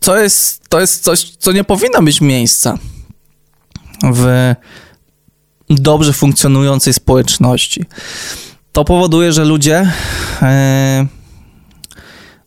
Co 0.00 0.16
jest, 0.16 0.68
to 0.68 0.80
jest 0.80 1.04
coś, 1.04 1.30
co 1.38 1.52
nie 1.52 1.64
powinno 1.64 2.02
mieć 2.02 2.20
miejsca 2.20 2.78
w 4.12 4.54
dobrze 5.70 6.12
funkcjonującej 6.12 6.92
społeczności. 6.92 7.84
To 8.72 8.84
powoduje, 8.84 9.32
że 9.32 9.44
ludzie 9.44 9.92
yy, 10.42 11.06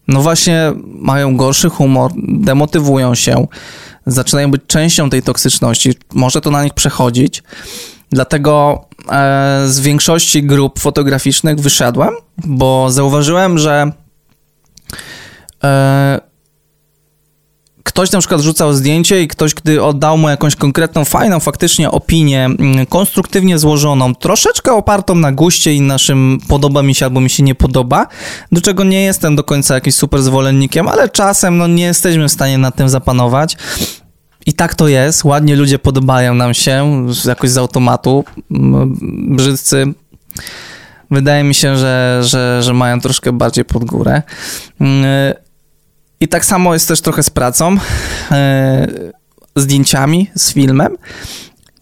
no 0.07 0.21
właśnie 0.21 0.73
mają 0.83 1.37
gorszy 1.37 1.69
humor, 1.69 2.11
demotywują 2.27 3.15
się, 3.15 3.47
zaczynają 4.07 4.51
być 4.51 4.61
częścią 4.67 5.09
tej 5.09 5.23
toksyczności, 5.23 5.93
może 6.13 6.41
to 6.41 6.51
na 6.51 6.63
nich 6.63 6.73
przechodzić. 6.73 7.43
Dlatego 8.11 8.85
e, 9.11 9.63
z 9.67 9.79
większości 9.79 10.43
grup 10.43 10.79
fotograficznych 10.79 11.59
wyszedłem, 11.59 12.09
bo 12.37 12.91
zauważyłem, 12.91 13.57
że 13.57 13.91
e, 15.63 16.26
ktoś 17.87 18.11
na 18.11 18.19
przykład 18.19 18.41
rzucał 18.41 18.73
zdjęcie 18.73 19.21
i 19.23 19.27
ktoś, 19.27 19.53
gdy 19.53 19.83
oddał 19.83 20.17
mu 20.17 20.29
jakąś 20.29 20.55
konkretną, 20.55 21.05
fajną 21.05 21.39
faktycznie 21.39 21.91
opinię, 21.91 22.45
mm, 22.45 22.85
konstruktywnie 22.85 23.59
złożoną, 23.59 24.15
troszeczkę 24.15 24.73
opartą 24.73 25.15
na 25.15 25.31
guście 25.31 25.73
i 25.73 25.81
naszym 25.81 26.39
podoba 26.47 26.83
mi 26.83 26.95
się 26.95 27.05
albo 27.05 27.21
mi 27.21 27.29
się 27.29 27.43
nie 27.43 27.55
podoba, 27.55 28.07
do 28.51 28.61
czego 28.61 28.83
nie 28.83 29.01
jestem 29.01 29.35
do 29.35 29.43
końca 29.43 29.73
jakimś 29.75 29.95
super 29.95 30.21
zwolennikiem, 30.21 30.87
ale 30.87 31.09
czasem 31.09 31.57
no, 31.57 31.67
nie 31.67 31.83
jesteśmy 31.83 32.27
w 32.27 32.31
stanie 32.31 32.57
nad 32.57 32.75
tym 32.75 32.89
zapanować. 32.89 33.57
I 34.45 34.53
tak 34.53 34.75
to 34.75 34.87
jest, 34.87 35.23
ładnie 35.23 35.55
ludzie 35.55 35.79
podobają 35.79 36.35
nam 36.35 36.53
się, 36.53 37.07
jakoś 37.25 37.49
z 37.49 37.57
automatu, 37.57 38.23
brzydcy 39.29 39.93
wydaje 41.11 41.43
mi 41.43 41.53
się, 41.53 41.77
że, 41.77 42.19
że, 42.23 42.63
że 42.63 42.73
mają 42.73 43.01
troszkę 43.01 43.31
bardziej 43.31 43.65
pod 43.65 43.85
górę. 43.85 44.21
I 46.19 46.27
tak 46.27 46.45
samo 46.45 46.73
jest 46.73 46.87
też 46.87 47.01
trochę 47.01 47.23
z 47.23 47.29
pracą, 47.29 47.77
e, 48.31 48.87
zdjęciami, 49.55 50.31
z 50.35 50.53
filmem. 50.53 50.97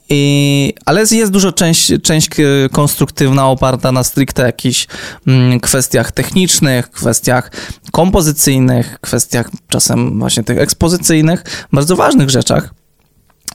I, 0.09 0.73
ale 0.85 1.03
jest 1.11 1.31
dużo 1.31 1.51
część, 1.51 1.91
część 2.03 2.29
konstruktywna 2.71 3.47
oparta 3.47 3.91
na 3.91 4.03
stricte 4.03 4.43
jakichś 4.43 4.87
mm, 5.27 5.59
kwestiach 5.59 6.11
technicznych, 6.11 6.91
kwestiach 6.91 7.51
kompozycyjnych, 7.91 8.99
kwestiach 9.01 9.49
czasem 9.67 10.19
właśnie 10.19 10.43
tych 10.43 10.57
ekspozycyjnych, 10.57 11.43
bardzo 11.73 11.95
ważnych 11.95 12.29
rzeczach. 12.29 12.73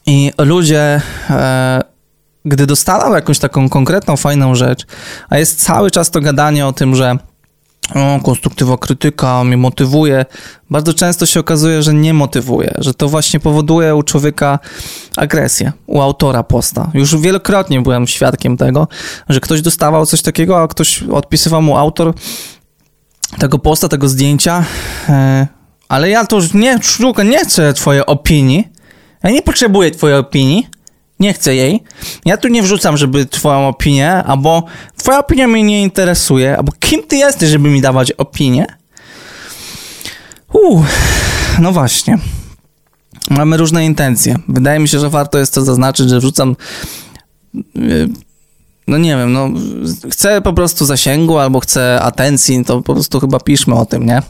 I 0.06 0.32
ludzie, 0.38 1.00
e, 1.30 1.80
gdy 2.44 2.66
dostaną 2.66 3.14
jakąś 3.14 3.38
taką 3.38 3.68
konkretną, 3.68 4.16
fajną 4.16 4.54
rzecz, 4.54 4.86
a 5.28 5.38
jest 5.38 5.64
cały 5.64 5.90
czas 5.90 6.10
to 6.10 6.20
gadanie 6.20 6.66
o 6.66 6.72
tym, 6.72 6.94
że 6.94 7.18
o, 7.94 8.20
konstruktywa 8.22 8.78
krytyka 8.78 9.44
mnie 9.44 9.56
motywuje. 9.56 10.24
Bardzo 10.70 10.94
często 10.94 11.26
się 11.26 11.40
okazuje, 11.40 11.82
że 11.82 11.94
nie 11.94 12.14
motywuje, 12.14 12.74
że 12.78 12.94
to 12.94 13.08
właśnie 13.08 13.40
powoduje 13.40 13.94
u 13.94 14.02
człowieka 14.02 14.58
agresję, 15.16 15.72
u 15.86 16.00
autora 16.00 16.42
posta. 16.42 16.90
Już 16.94 17.16
wielokrotnie 17.16 17.80
byłem 17.80 18.06
świadkiem 18.06 18.56
tego, 18.56 18.88
że 19.28 19.40
ktoś 19.40 19.62
dostawał 19.62 20.06
coś 20.06 20.22
takiego, 20.22 20.62
a 20.62 20.68
ktoś 20.68 21.02
odpisywał 21.02 21.62
mu 21.62 21.76
autor 21.76 22.14
tego 23.38 23.58
posta, 23.58 23.88
tego 23.88 24.08
zdjęcia, 24.08 24.64
e, 25.08 25.46
ale 25.88 26.10
ja 26.10 26.26
to 26.26 26.36
już 26.36 26.54
nie, 26.54 26.78
sztuka, 26.82 27.22
nie 27.22 27.44
chcę 27.44 27.72
twojej 27.72 28.06
opinii, 28.06 28.68
ja 29.22 29.30
nie 29.30 29.42
potrzebuję 29.42 29.90
twojej 29.90 30.18
opinii, 30.18 30.66
nie 31.20 31.32
chcę 31.32 31.54
jej. 31.54 31.82
Ja 32.24 32.36
tu 32.36 32.48
nie 32.48 32.62
wrzucam, 32.62 32.96
żeby 32.96 33.26
twoją 33.26 33.68
opinię, 33.68 34.12
albo 34.12 34.64
twoja 34.96 35.18
opinia 35.18 35.48
mnie 35.48 35.62
nie 35.62 35.82
interesuje, 35.82 36.56
albo 36.56 36.72
kim 36.80 37.02
ty 37.02 37.16
jesteś, 37.16 37.50
żeby 37.50 37.68
mi 37.68 37.80
dawać 37.80 38.12
opinię? 38.12 38.66
Uuu, 40.52 40.84
no 41.58 41.72
właśnie. 41.72 42.18
Mamy 43.30 43.56
różne 43.56 43.84
intencje. 43.84 44.36
Wydaje 44.48 44.78
mi 44.78 44.88
się, 44.88 44.98
że 44.98 45.10
warto 45.10 45.38
jest 45.38 45.54
to 45.54 45.62
zaznaczyć, 45.62 46.08
że 46.08 46.18
wrzucam 46.18 46.56
y, 47.76 48.08
no 48.86 48.98
nie 48.98 49.16
wiem, 49.16 49.32
no 49.32 49.48
chcę 50.10 50.40
po 50.40 50.52
prostu 50.52 50.84
zasięgu 50.84 51.38
albo 51.38 51.60
chcę 51.60 52.00
atencji, 52.00 52.64
to 52.64 52.82
po 52.82 52.92
prostu 52.92 53.20
chyba 53.20 53.40
piszmy 53.40 53.74
o 53.74 53.86
tym, 53.86 54.06
nie? 54.06 54.22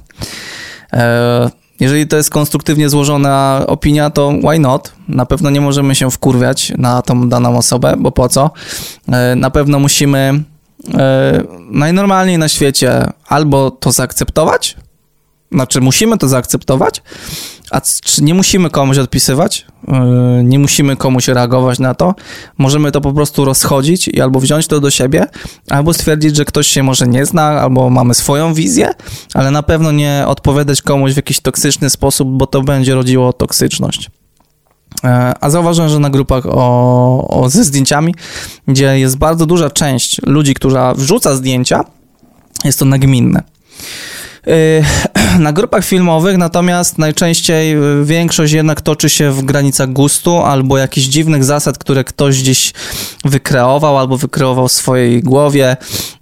E, 0.93 1.51
jeżeli 1.81 2.07
to 2.07 2.17
jest 2.17 2.31
konstruktywnie 2.31 2.89
złożona 2.89 3.65
opinia, 3.67 4.11
to 4.11 4.33
why 4.43 4.59
not? 4.59 4.93
Na 5.09 5.27
pewno 5.27 5.51
nie 5.51 5.61
możemy 5.61 5.95
się 5.95 6.11
wkurwiać 6.11 6.73
na 6.79 7.03
tą 7.03 7.29
daną 7.29 7.59
osobę, 7.59 7.95
bo 7.99 8.13
po 8.13 8.29
co? 8.29 8.51
E, 9.09 9.37
na 9.37 9.51
pewno 9.51 9.79
musimy 9.79 10.43
e, 10.95 11.43
najnormalniej 11.71 12.39
na 12.39 12.49
świecie 12.49 13.07
albo 13.29 13.71
to 13.71 13.93
zaakceptować, 13.93 14.77
znaczy 15.53 15.81
musimy 15.81 16.19
to 16.19 16.29
zaakceptować, 16.29 17.03
a 17.71 17.81
czy 17.81 18.25
nie 18.25 18.35
musimy 18.35 18.71
komuś 18.71 18.99
odpisywać, 18.99 19.67
yy, 19.89 19.95
nie 20.45 20.59
musimy 20.59 20.97
komuś 20.97 21.29
reagować 21.29 21.79
na 21.79 21.95
to, 21.95 22.15
możemy 22.59 22.93
to 22.93 23.01
po 23.01 23.13
prostu 23.13 23.45
rozchodzić 23.45 24.09
i 24.09 24.21
albo 24.21 24.41
wziąć 24.41 24.67
to 24.67 24.81
do 24.81 24.91
siebie, 24.91 25.27
albo 25.69 25.95
stwierdzić, 25.95 26.37
że 26.37 26.45
ktoś 26.45 26.67
się 26.67 26.83
może 26.83 27.07
nie 27.07 27.27
zna, 27.27 27.43
albo 27.43 27.91
mamy 27.91 28.15
swoją 28.15 28.55
wizję, 28.55 28.91
ale 29.35 29.51
na 29.51 29.63
pewno 29.63 29.93
nie 29.93 30.25
odpowiadać 30.27 30.83
komuś 30.83 31.13
w 31.13 31.17
jakiś 31.17 31.41
toksyczny 31.41 31.91
sposób, 31.91 32.29
bo 32.29 32.47
to 32.47 32.63
będzie 32.63 32.95
rodziło 32.95 33.33
toksyczność. 33.33 34.11
Yy, 35.05 35.11
a 35.41 35.51
zauważyłem, 35.51 35.91
że 35.91 35.99
na 35.99 36.11
grupach 36.11 36.47
o, 36.47 37.29
o, 37.29 37.49
ze 37.51 37.65
zdjęciami, 37.65 38.15
gdzie 38.69 38.99
jest 38.99 39.19
bardzo 39.19 39.47
duża 39.47 39.71
część 39.71 40.21
ludzi, 40.27 40.55
która 40.55 40.95
wrzuca 40.95 41.35
zdjęcia, 41.35 41.85
jest 42.65 42.79
to 42.79 42.85
nagminne. 42.85 43.43
Y, 44.49 44.85
na 45.39 45.53
grupach 45.53 45.85
filmowych 45.85 46.37
natomiast 46.37 46.99
najczęściej 46.99 47.77
y, 47.77 48.05
większość 48.05 48.53
jednak 48.53 48.81
toczy 48.81 49.11
się 49.11 49.31
w 49.31 49.43
granicach 49.43 49.93
gustu 49.93 50.37
albo 50.39 50.79
jakichś 50.79 51.07
dziwnych 51.07 51.45
zasad, 51.45 51.79
które 51.79 52.05
ktoś 52.05 52.43
gdzieś 52.43 52.73
wykreował 53.25 53.99
albo 53.99 54.17
wykreował 54.17 54.69
w 54.69 54.73
swojej 54.73 55.23
głowie, 55.23 55.77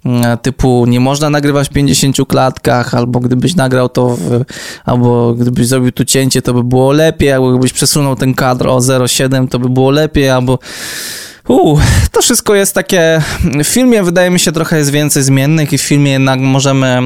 y, 0.05 0.09
typu 0.41 0.85
nie 0.85 0.99
można 0.99 1.29
nagrywać 1.29 1.69
w 1.69 1.71
50 1.71 2.17
klatkach, 2.27 2.93
albo 2.93 3.19
gdybyś 3.19 3.55
nagrał 3.55 3.89
to, 3.89 4.09
w, 4.09 4.43
albo 4.85 5.33
gdybyś 5.33 5.67
zrobił 5.67 5.91
tu 5.91 6.05
cięcie, 6.05 6.41
to 6.41 6.53
by 6.53 6.63
było 6.63 6.91
lepiej, 6.91 7.31
albo 7.31 7.51
gdybyś 7.51 7.73
przesunął 7.73 8.15
ten 8.15 8.33
kadr 8.33 8.67
o 8.67 8.77
0,7, 8.77 9.47
to 9.47 9.59
by 9.59 9.69
było 9.69 9.91
lepiej, 9.91 10.29
albo 10.29 10.59
Uh, 11.49 11.81
to 12.11 12.21
wszystko 12.21 12.55
jest 12.55 12.73
takie. 12.73 13.21
W 13.63 13.67
filmie 13.67 14.03
wydaje 14.03 14.29
mi 14.29 14.39
się 14.39 14.51
trochę 14.51 14.77
jest 14.77 14.91
więcej 14.91 15.23
zmiennych 15.23 15.73
i 15.73 15.77
w 15.77 15.81
filmie 15.81 16.11
jednak 16.11 16.39
możemy 16.39 16.99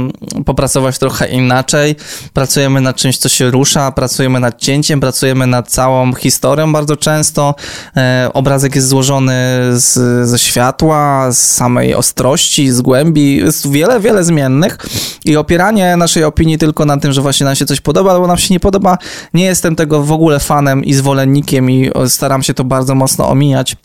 popracować 0.45 0.97
trochę 0.97 1.27
inaczej. 1.27 1.95
Pracujemy 2.33 2.81
nad 2.81 2.95
czymś, 2.95 3.17
co 3.17 3.29
się 3.29 3.51
rusza, 3.51 3.91
pracujemy 3.91 4.39
nad 4.39 4.59
cięciem, 4.59 4.99
pracujemy 4.99 5.47
nad 5.47 5.69
całą 5.69 6.13
historią 6.13 6.73
bardzo 6.73 6.97
często. 6.97 7.55
E, 7.97 8.29
obrazek 8.33 8.75
jest 8.75 8.87
złożony 8.87 9.33
z, 9.71 9.93
ze 10.29 10.39
światła, 10.39 11.31
z 11.31 11.37
samej 11.37 11.95
ostrości, 11.95 12.71
z 12.71 12.81
głębi. 12.81 13.35
Jest 13.37 13.71
wiele, 13.71 13.99
wiele 13.99 14.23
zmiennych 14.23 14.77
i 15.25 15.37
opieranie 15.37 15.97
naszej 15.97 16.23
opinii 16.23 16.57
tylko 16.57 16.85
na 16.85 16.97
tym, 16.97 17.13
że 17.13 17.21
właśnie 17.21 17.45
nam 17.45 17.55
się 17.55 17.65
coś 17.65 17.81
podoba 17.81 18.11
albo 18.11 18.27
nam 18.27 18.37
się 18.37 18.53
nie 18.53 18.59
podoba, 18.59 18.97
nie 19.33 19.45
jestem 19.45 19.75
tego 19.75 20.03
w 20.03 20.11
ogóle 20.11 20.39
fanem 20.39 20.83
i 20.83 20.93
zwolennikiem 20.93 21.71
i 21.71 21.91
staram 22.07 22.43
się 22.43 22.53
to 22.53 22.63
bardzo 22.63 22.95
mocno 22.95 23.29
omijać. 23.29 23.75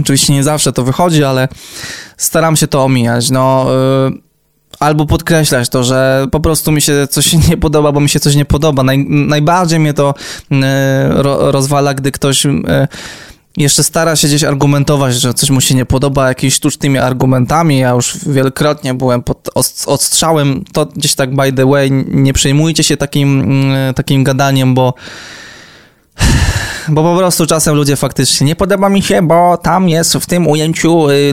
Oczywiście 0.00 0.32
nie 0.32 0.44
zawsze 0.44 0.72
to 0.72 0.84
wychodzi, 0.84 1.24
ale 1.24 1.48
staram 2.16 2.56
się 2.56 2.66
to 2.66 2.84
omijać. 2.84 3.30
No, 3.30 3.66
yy, 4.10 4.18
albo 4.80 5.06
podkreślać 5.06 5.68
to, 5.68 5.84
że 5.84 6.26
po 6.32 6.40
prostu 6.40 6.72
mi 6.72 6.82
się 6.82 7.06
coś 7.10 7.32
nie 7.48 7.56
podoba, 7.56 7.92
bo 7.92 8.00
mi 8.00 8.08
się 8.08 8.20
coś 8.20 8.34
nie 8.34 8.44
podoba. 8.44 8.82
Naj, 8.82 9.06
najbardziej 9.08 9.80
mnie 9.80 9.94
to 9.94 10.14
yy, 10.50 10.58
ro, 11.08 11.52
rozwala, 11.52 11.94
gdy 11.94 12.12
ktoś. 12.12 12.44
Yy, 12.44 12.88
jeszcze 13.56 13.84
stara 13.84 14.16
się 14.16 14.28
gdzieś 14.28 14.44
argumentować, 14.44 15.14
że 15.14 15.34
coś 15.34 15.50
mu 15.50 15.60
się 15.60 15.74
nie 15.74 15.86
podoba 15.86 16.28
jakimiś 16.28 16.54
sztucznymi 16.54 16.98
argumentami. 16.98 17.78
Ja 17.78 17.90
już 17.90 18.18
wielokrotnie 18.26 18.94
byłem 18.94 19.22
pod 19.22 19.50
odstrzałem. 19.86 20.64
To 20.72 20.86
gdzieś 20.86 21.14
tak 21.14 21.34
by 21.34 21.52
the 21.52 21.66
way, 21.66 21.90
nie 22.06 22.32
przejmujcie 22.32 22.84
się 22.84 22.96
takim, 22.96 23.54
takim 23.94 24.24
gadaniem, 24.24 24.74
bo 24.74 24.94
Bo 26.88 27.02
po 27.02 27.18
prostu 27.18 27.46
czasem 27.46 27.76
ludzie 27.76 27.96
faktycznie 27.96 28.46
nie 28.46 28.56
podoba 28.56 28.88
mi 28.88 29.02
się, 29.02 29.22
bo 29.22 29.56
tam 29.56 29.88
jest 29.88 30.12
w 30.12 30.26
tym 30.26 30.46
ujęciu 30.46 31.10
y, 31.10 31.32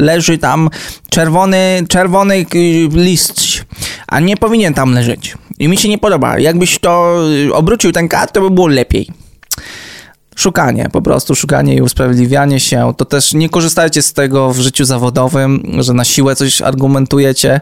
leży 0.00 0.38
tam 0.38 0.70
czerwony, 1.10 1.82
czerwony 1.88 2.34
y, 2.54 2.88
list, 2.92 3.64
a 4.06 4.20
nie 4.20 4.36
powinien 4.36 4.74
tam 4.74 4.94
leżeć. 4.94 5.34
I 5.58 5.68
mi 5.68 5.76
się 5.76 5.88
nie 5.88 5.98
podoba. 5.98 6.38
Jakbyś 6.38 6.78
to 6.78 7.24
y, 7.46 7.54
obrócił 7.54 7.92
ten 7.92 8.08
kart, 8.08 8.32
to 8.32 8.40
by 8.40 8.50
było 8.50 8.66
lepiej. 8.66 9.08
Szukanie, 10.36 10.88
po 10.92 11.02
prostu 11.02 11.34
szukanie 11.34 11.74
i 11.74 11.82
usprawiedliwianie 11.82 12.60
się. 12.60 12.92
To 12.96 13.04
też 13.04 13.34
nie 13.34 13.48
korzystajcie 13.48 14.02
z 14.02 14.12
tego 14.12 14.52
w 14.52 14.58
życiu 14.58 14.84
zawodowym, 14.84 15.62
że 15.78 15.92
na 15.92 16.04
siłę 16.04 16.36
coś 16.36 16.62
argumentujecie 16.62 17.60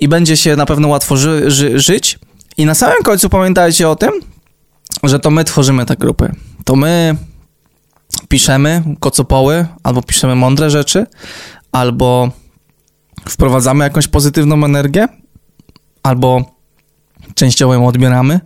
i 0.00 0.08
będzie 0.08 0.36
się 0.36 0.56
na 0.56 0.66
pewno 0.66 0.88
łatwo 0.88 1.16
ży 1.16 1.50
ży 1.50 1.78
żyć. 1.78 2.18
I 2.56 2.66
na 2.66 2.74
samym 2.74 3.02
końcu 3.02 3.28
pamiętajcie 3.28 3.88
o 3.88 3.96
tym, 3.96 4.10
że 5.08 5.18
to 5.18 5.30
my 5.30 5.44
tworzymy 5.44 5.86
te 5.86 5.96
grupy. 5.96 6.32
To 6.64 6.76
my 6.76 7.16
piszemy 8.28 8.82
kocopoły, 9.00 9.66
albo 9.82 10.02
piszemy 10.02 10.34
mądre 10.34 10.70
rzeczy, 10.70 11.06
albo 11.72 12.30
wprowadzamy 13.28 13.84
jakąś 13.84 14.08
pozytywną 14.08 14.64
energię, 14.64 15.08
albo 16.02 16.44
częściowo 17.34 17.74
ją 17.74 17.86
odbieramy. 17.86 18.40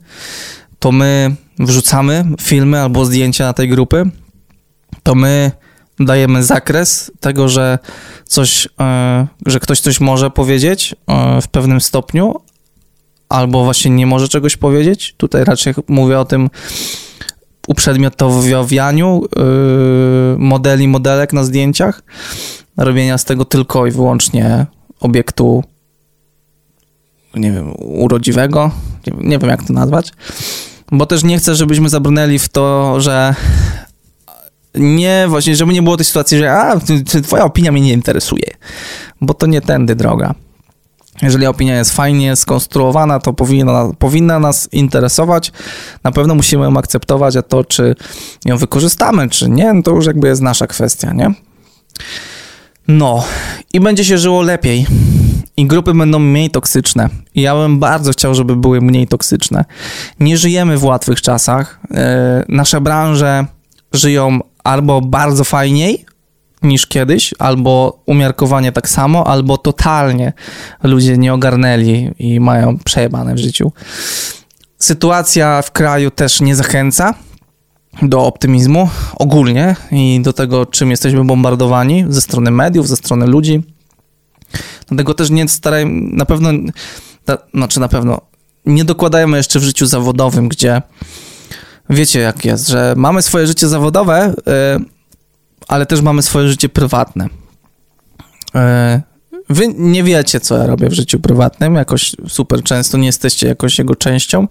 To 0.78 0.92
my 0.92 1.36
wrzucamy 1.58 2.24
filmy 2.40 2.80
albo 2.80 3.04
zdjęcia 3.04 3.44
na 3.44 3.52
tej 3.52 3.68
grupy. 3.68 4.10
To 5.02 5.14
my 5.14 5.52
dajemy 6.00 6.44
zakres 6.44 7.10
tego, 7.20 7.48
że 7.48 7.78
coś, 8.24 8.68
e, 8.80 9.26
że 9.46 9.60
ktoś 9.60 9.80
coś 9.80 10.00
może 10.00 10.30
powiedzieć 10.30 10.94
e, 11.06 11.40
w 11.40 11.48
pewnym 11.48 11.80
stopniu, 11.80 12.34
albo 13.28 13.64
właśnie 13.64 13.90
nie 13.90 14.06
może 14.06 14.28
czegoś 14.28 14.56
powiedzieć. 14.56 15.14
Tutaj 15.16 15.44
raczej 15.44 15.74
mówię 15.88 16.18
o 16.18 16.24
tym 16.24 16.50
uprzedmiotowianiu 17.68 19.22
yy, 19.36 20.36
modeli, 20.38 20.88
modelek 20.88 21.32
na 21.32 21.44
zdjęciach, 21.44 22.02
robienia 22.76 23.18
z 23.18 23.24
tego 23.24 23.44
tylko 23.44 23.86
i 23.86 23.90
wyłącznie 23.90 24.66
obiektu 25.00 25.64
nie 27.34 27.52
wiem, 27.52 27.72
urodziwego, 27.78 28.70
nie, 29.06 29.28
nie 29.28 29.38
wiem 29.38 29.50
jak 29.50 29.62
to 29.62 29.72
nazwać, 29.72 30.12
bo 30.92 31.06
też 31.06 31.24
nie 31.24 31.38
chcę, 31.38 31.54
żebyśmy 31.54 31.88
zabrnęli 31.88 32.38
w 32.38 32.48
to, 32.48 33.00
że 33.00 33.34
nie, 34.74 35.26
właśnie, 35.28 35.56
żeby 35.56 35.72
nie 35.72 35.82
było 35.82 35.96
tej 35.96 36.04
sytuacji, 36.04 36.38
że 36.38 36.52
a, 36.52 36.80
twoja 37.22 37.44
opinia 37.44 37.72
mnie 37.72 37.80
nie 37.80 37.92
interesuje, 37.92 38.50
bo 39.20 39.34
to 39.34 39.46
nie 39.46 39.60
tędy 39.60 39.94
droga. 39.94 40.34
Jeżeli 41.22 41.46
opinia 41.46 41.76
jest 41.76 41.92
fajnie 41.92 42.36
skonstruowana, 42.36 43.18
to 43.18 43.32
powinna, 43.32 43.90
powinna 43.98 44.38
nas 44.38 44.68
interesować. 44.72 45.52
Na 46.04 46.12
pewno 46.12 46.34
musimy 46.34 46.64
ją 46.64 46.76
akceptować, 46.76 47.36
a 47.36 47.42
to, 47.42 47.64
czy 47.64 47.94
ją 48.44 48.56
wykorzystamy, 48.56 49.28
czy 49.28 49.50
nie, 49.50 49.72
no 49.72 49.82
to 49.82 49.90
już 49.90 50.06
jakby 50.06 50.28
jest 50.28 50.42
nasza 50.42 50.66
kwestia, 50.66 51.12
nie? 51.12 51.34
No, 52.88 53.24
i 53.72 53.80
będzie 53.80 54.04
się 54.04 54.18
żyło 54.18 54.42
lepiej. 54.42 54.86
I 55.56 55.66
grupy 55.66 55.94
będą 55.94 56.18
mniej 56.18 56.50
toksyczne. 56.50 57.08
I 57.34 57.42
ja 57.42 57.54
bym 57.54 57.78
bardzo 57.78 58.12
chciał, 58.12 58.34
żeby 58.34 58.56
były 58.56 58.80
mniej 58.80 59.08
toksyczne. 59.08 59.64
Nie 60.20 60.38
żyjemy 60.38 60.78
w 60.78 60.84
łatwych 60.84 61.22
czasach. 61.22 61.80
Yy, 61.90 61.98
nasze 62.48 62.80
branże 62.80 63.46
żyją 63.92 64.40
albo 64.64 65.00
bardzo 65.00 65.44
fajniej, 65.44 66.06
niż 66.62 66.86
kiedyś, 66.86 67.34
albo 67.38 68.02
umiarkowanie 68.06 68.72
tak 68.72 68.88
samo, 68.88 69.26
albo 69.26 69.58
totalnie 69.58 70.32
ludzie 70.82 71.18
nie 71.18 71.34
ogarnęli 71.34 72.10
i 72.18 72.40
mają 72.40 72.78
przejebane 72.78 73.34
w 73.34 73.38
życiu. 73.38 73.72
Sytuacja 74.78 75.62
w 75.62 75.72
kraju 75.72 76.10
też 76.10 76.40
nie 76.40 76.56
zachęca 76.56 77.14
do 78.02 78.26
optymizmu 78.26 78.88
ogólnie 79.16 79.76
i 79.90 80.20
do 80.22 80.32
tego, 80.32 80.66
czym 80.66 80.90
jesteśmy 80.90 81.24
bombardowani 81.24 82.04
ze 82.08 82.20
strony 82.20 82.50
mediów, 82.50 82.88
ze 82.88 82.96
strony 82.96 83.26
ludzi. 83.26 83.62
Dlatego 84.88 85.14
też 85.14 85.30
nie 85.30 85.48
starajmy, 85.48 86.16
na 86.16 86.26
pewno, 86.26 86.52
na, 87.26 87.38
znaczy 87.54 87.80
na 87.80 87.88
pewno, 87.88 88.20
nie 88.66 88.84
dokładajmy 88.84 89.36
jeszcze 89.36 89.60
w 89.60 89.62
życiu 89.62 89.86
zawodowym, 89.86 90.48
gdzie 90.48 90.82
wiecie 91.90 92.20
jak 92.20 92.44
jest, 92.44 92.68
że 92.68 92.94
mamy 92.96 93.22
swoje 93.22 93.46
życie 93.46 93.68
zawodowe, 93.68 94.34
yy, 94.46 94.97
ale 95.68 95.86
też 95.86 96.00
mamy 96.00 96.22
swoje 96.22 96.48
życie 96.48 96.68
prywatne. 96.68 97.28
E, 98.54 99.02
wy 99.50 99.74
nie 99.76 100.02
wiecie, 100.02 100.40
co 100.40 100.56
ja 100.56 100.66
robię 100.66 100.88
w 100.88 100.92
życiu 100.92 101.20
prywatnym, 101.20 101.74
jakoś 101.74 102.16
super 102.28 102.62
często 102.62 102.98
nie 102.98 103.06
jesteście 103.06 103.48
jakoś 103.48 103.78
jego 103.78 103.94
częścią, 103.94 104.46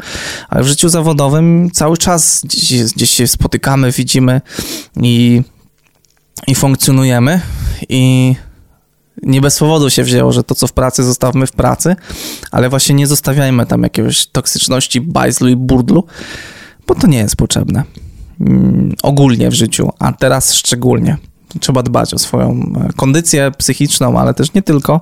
ale 0.49 0.63
w 0.63 0.67
życiu 0.67 0.89
zawodowym 0.89 1.71
cały 1.73 1.97
czas 1.97 2.41
gdzieś, 2.43 2.93
gdzieś 2.93 3.11
się 3.11 3.27
spotykamy, 3.27 3.91
widzimy 3.91 4.41
i, 5.01 5.41
i 6.47 6.55
funkcjonujemy. 6.55 7.41
I 7.89 8.35
nie 9.23 9.41
bez 9.41 9.59
powodu 9.59 9.89
się 9.89 10.03
wzięło, 10.03 10.31
że 10.31 10.43
to, 10.43 10.55
co 10.55 10.67
w 10.67 10.73
pracy, 10.73 11.03
zostawmy 11.03 11.47
w 11.47 11.51
pracy, 11.51 11.95
ale 12.51 12.69
właśnie 12.69 12.95
nie 12.95 13.07
zostawiajmy 13.07 13.65
tam 13.65 13.83
jakiegoś 13.83 14.27
toksyczności, 14.27 15.01
bajzlu 15.01 15.49
i 15.49 15.55
burdlu, 15.55 16.03
bo 16.87 16.95
to 16.95 17.07
nie 17.07 17.17
jest 17.17 17.35
potrzebne. 17.35 17.83
Mm, 18.41 18.95
ogólnie 19.03 19.49
w 19.49 19.53
życiu, 19.53 19.89
a 19.99 20.13
teraz 20.13 20.53
szczególnie. 20.53 21.17
Trzeba 21.59 21.83
dbać 21.83 22.13
o 22.13 22.17
swoją 22.17 22.51
e, 22.51 22.93
kondycję 22.95 23.51
psychiczną, 23.57 24.19
ale 24.19 24.33
też 24.33 24.53
nie 24.53 24.61
tylko 24.61 25.01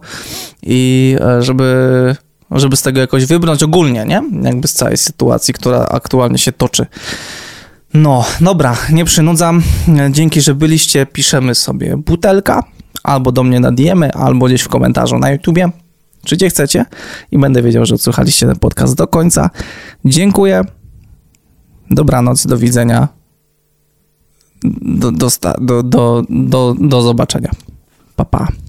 i 0.63 1.15
e, 1.21 1.41
żeby, 1.41 2.15
żeby 2.51 2.75
z 2.75 2.81
tego 2.81 2.99
jakoś 2.99 3.25
wybrnąć 3.25 3.63
ogólnie, 3.63 4.05
nie? 4.05 4.21
Jakby 4.41 4.67
z 4.67 4.73
całej 4.73 4.97
sytuacji, 4.97 5.53
która 5.53 5.79
aktualnie 5.79 6.37
się 6.37 6.51
toczy. 6.51 6.85
No, 7.93 8.25
dobra, 8.41 8.77
nie 8.91 9.05
przynudzam. 9.05 9.63
Dzięki, 10.11 10.41
że 10.41 10.55
byliście. 10.55 11.05
Piszemy 11.05 11.55
sobie 11.55 11.97
butelka 11.97 12.63
albo 13.03 13.31
do 13.31 13.43
mnie 13.43 13.59
na 13.59 13.71
diemy, 13.71 14.13
albo 14.13 14.45
gdzieś 14.45 14.61
w 14.61 14.69
komentarzu 14.69 15.17
na 15.19 15.31
YouTubie, 15.31 15.69
czy 16.25 16.35
gdzie 16.35 16.49
chcecie 16.49 16.85
i 17.31 17.37
będę 17.37 17.61
wiedział, 17.61 17.85
że 17.85 17.95
odsłuchaliście 17.95 18.47
ten 18.47 18.55
podcast 18.55 18.95
do 18.95 19.07
końca. 19.07 19.49
Dziękuję. 20.05 20.61
Dobranoc, 21.91 22.47
do 22.47 22.57
widzenia 22.57 23.07
do, 24.81 25.11
do, 25.11 25.27
do, 25.83 26.23
do, 26.29 26.75
do 26.79 27.01
zobaczenia. 27.01 27.51
Pa, 28.15 28.25
pa. 28.25 28.64